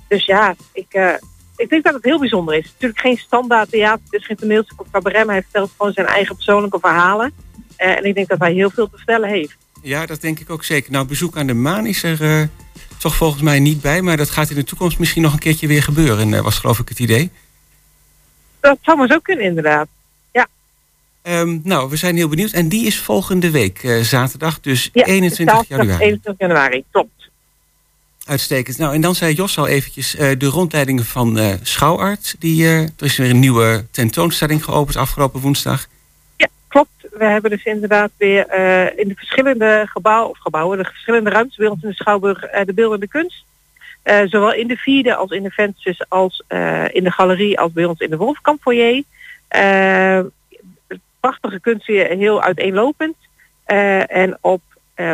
[0.07, 1.19] dus ja, ik,
[1.55, 2.65] ik denk dat het heel bijzonder is.
[2.65, 6.07] Natuurlijk geen standaard theater, het is geen toneelstuk of cabaret, maar hij vertelt gewoon zijn
[6.07, 7.33] eigen persoonlijke verhalen.
[7.75, 9.57] En ik denk dat hij heel veel te vertellen heeft.
[9.81, 10.91] Ja, dat denk ik ook zeker.
[10.91, 12.47] Nou, bezoek aan de maan is er eh,
[12.97, 14.01] toch volgens mij niet bij.
[14.01, 16.79] Maar dat gaat in de toekomst misschien nog een keertje weer gebeuren, eh, was geloof
[16.79, 17.31] ik het idee.
[18.59, 19.87] Dat zou maar zo kunnen inderdaad.
[20.31, 20.47] Ja.
[21.21, 22.51] Ehm, nou, we zijn heel benieuwd.
[22.51, 26.03] En die is volgende week, eh, zaterdag, dus Ja, 21 zaterdag januari.
[26.03, 27.29] 21 januari, klopt.
[28.25, 28.77] Uitstekend.
[28.77, 32.35] Nou, en dan zei Jos al eventjes de rondleidingen van eh Schouwart.
[32.39, 35.87] Die, er is weer een nieuwe tentoonstelling geopend afgelopen woensdag.
[37.11, 41.57] We hebben dus inderdaad weer eh, in de verschillende gebouwen, of gebouwen, de verschillende ruimtes
[41.57, 43.45] bij ons in de Schouwburg, eh, de beeldende kunst.
[44.03, 46.43] Eh, zowel in de vierde als in de vensters als
[46.91, 49.03] in de galerie als bij ons in de Wolfkamp foyer.
[51.19, 53.15] Prachtige kunst weer heel uiteenlopend.
[53.65, 54.61] En op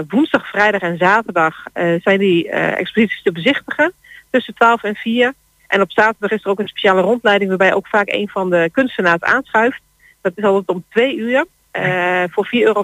[0.08, 1.64] woensdag, vrijdag en zaterdag
[2.04, 3.94] zijn die exposities te bezichtigen
[4.30, 5.34] tussen 12 en 4.
[5.68, 8.70] En op zaterdag is er ook een speciale rondleiding waarbij ook vaak een van de
[8.72, 9.82] kunstenaars aanschuift.
[10.22, 11.46] Dat is altijd om twee uur.
[11.76, 12.84] Eh, voor 4,50 euro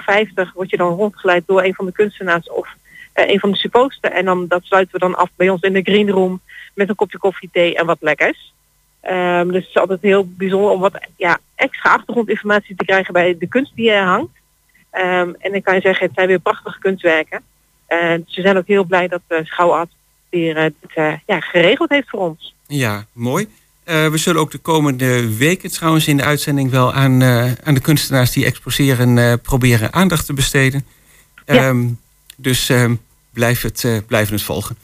[0.54, 2.68] word je dan rondgeleid door een van de kunstenaars of
[3.14, 4.14] eh, een van de supposten.
[4.14, 6.42] En dan, dat sluiten we dan af bij ons in de green room
[6.74, 8.54] met een kopje koffie, thee en wat lekkers.
[9.02, 13.38] Ehm, dus het is altijd heel bijzonder om wat ja, extra achtergrondinformatie te krijgen bij
[13.38, 14.40] de kunst die er hangt.
[14.90, 17.42] Ehm, en ik kan je zeggen, het zijn weer prachtige kunstwerken.
[17.86, 19.92] Eh, dus we zijn ook heel blij dat uh, Schouwart
[20.30, 20.94] weer dit
[21.26, 22.56] ja, geregeld heeft voor ons.
[22.68, 23.48] Ja, mooi.
[23.92, 27.74] Eh, we zullen ook de komende weken trouwens in de uitzending wel aan, eh, aan
[27.74, 30.86] de kunstenaars die exposeren eh, proberen aandacht te besteden.
[31.46, 31.88] Ehm,
[32.38, 32.96] dus ehm,
[33.34, 34.76] blijf, het, eh, blijf het volgen.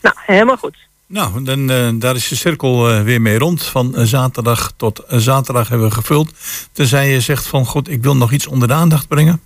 [0.00, 0.76] Nou, helemaal goed.
[1.06, 3.64] Nou, dan, eh, daar is de cirkel weer mee rond.
[3.64, 6.32] Van zaterdag tot zaterdag hebben we gevuld.
[6.72, 9.40] Tenzij je zegt van, god, ik wil nog iets onder de aandacht brengen.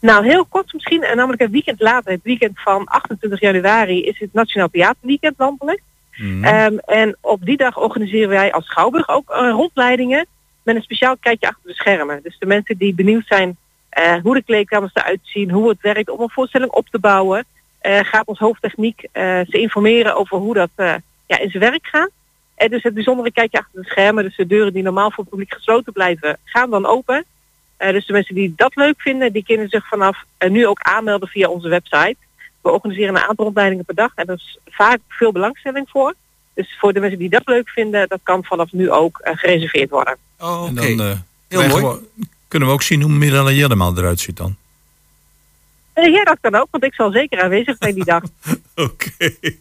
[0.00, 4.18] Nou, heel kort misschien, en namelijk een weekend later, het weekend van 28 januari, is
[4.18, 5.80] het Nationaal Theaterweekend landelijk.
[6.18, 10.26] Ehm, en op die dag organiseren wij als Schouwburg ook eh, rondleidingen
[10.62, 12.20] met een speciaal kijkje achter de schermen.
[12.22, 13.56] Dus de mensen die benieuwd zijn
[13.88, 17.44] eh, hoe de kleedkamers eruit zien, hoe het werkt om een voorstelling op te bouwen,
[17.78, 20.70] eh, gaat ons hoofdtechniek ze informeren over hoe dat
[21.26, 22.10] ja, in zijn werk gaat.
[22.54, 25.28] En dus het bijzondere kijkje achter de schermen, dus de deuren die normaal voor het
[25.28, 27.24] publiek gesloten blijven, gaan dan open.
[27.76, 31.48] Dus de mensen die dat leuk vinden, die kunnen zich vanaf nu ook aanmelden via
[31.48, 32.16] onze website.
[32.66, 36.14] We organiseren een aantal rondleidingen per dag en er is vaak veel belangstelling voor.
[36.54, 39.90] Dus voor de mensen die dat leuk vinden, dat kan vanaf nu ook eh, gereserveerd
[39.90, 40.16] worden.
[40.40, 41.16] Oh, En dan eh,
[41.48, 41.98] Heel mooi.
[42.48, 44.56] kunnen we ook zien hoe Mirella Jellema eruit ziet dan.
[45.92, 48.22] Eh, ja, dat kan ook, want ik zal zeker aanwezig zijn die dag.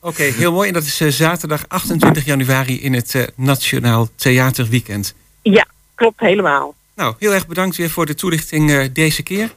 [0.02, 0.68] Oké, heel mooi.
[0.68, 5.16] En dat is eh, zaterdag 28 januari in het eh, Nationaal Theaterweekend.
[5.42, 6.76] Ja, klopt helemaal.
[6.96, 9.54] Nou, heel erg bedankt weer voor de toelichting eh, deze keer.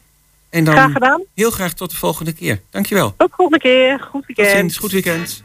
[0.50, 1.22] En dan Graag gedaan.
[1.34, 2.60] heel graag tot de volgende keer.
[2.70, 3.14] Dankjewel.
[3.16, 4.00] Tot de volgende keer.
[4.00, 4.58] Goed Tot weekend.
[4.58, 4.76] ziens.
[4.78, 5.44] Goed weekend.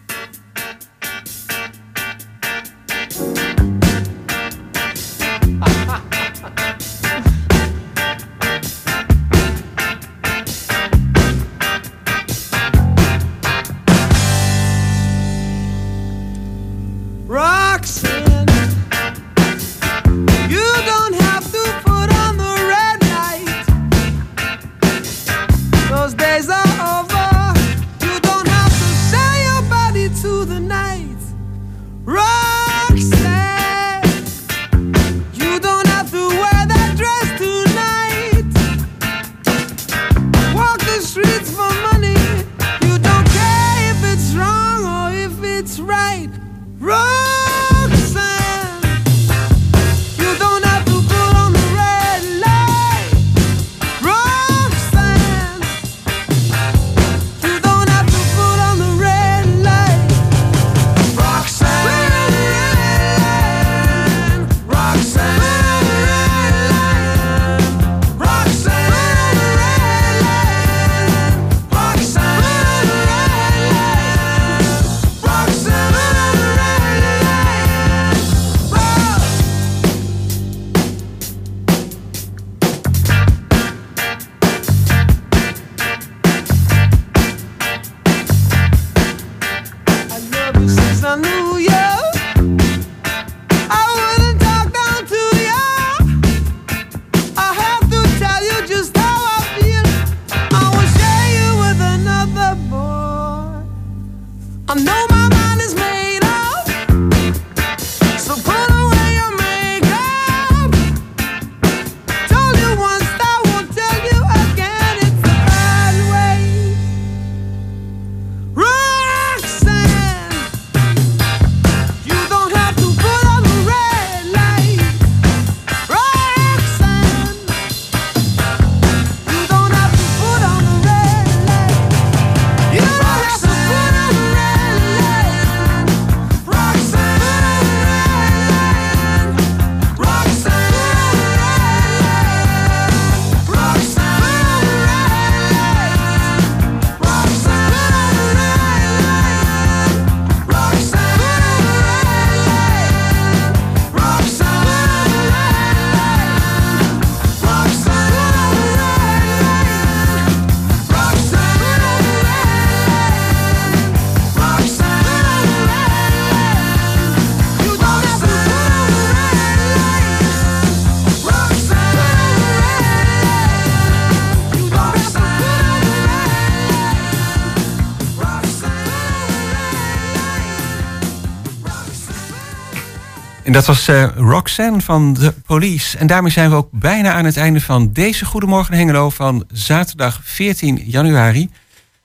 [183.44, 185.98] En dat was eh, Roxanne van de Police.
[185.98, 190.20] En daarmee zijn we ook bijna aan het einde van deze Goedemorgen Hengelo van zaterdag
[190.24, 191.50] 14 januari.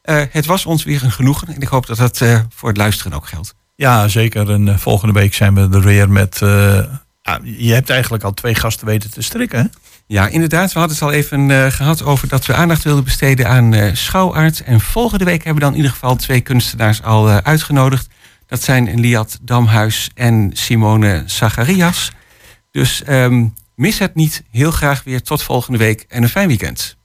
[0.02, 2.78] Eh, het was ons weer een genoegen en ik hoop dat dat eh, voor het
[2.78, 3.54] luisteren ook geldt.
[3.74, 4.50] Ja, zeker.
[4.50, 6.38] En volgende week zijn we er weer met...
[7.42, 9.66] je hebt eigenlijk al twee gasten weten te strikken, hè?
[10.06, 10.72] Ja, inderdaad.
[10.72, 14.62] We hadden het al even eh, gehad over dat we aandacht wilden besteden aan schouwarts.
[14.62, 18.08] En volgende week hebben we dan in ieder geval twee kunstenaars al uitgenodigd.
[18.48, 22.10] Dat zijn Liat Damhuis en Simone Zacharias.
[22.70, 24.42] Dus ehm, mis het niet.
[24.50, 26.96] Heel graag weer tot volgende week en een fijn weekend.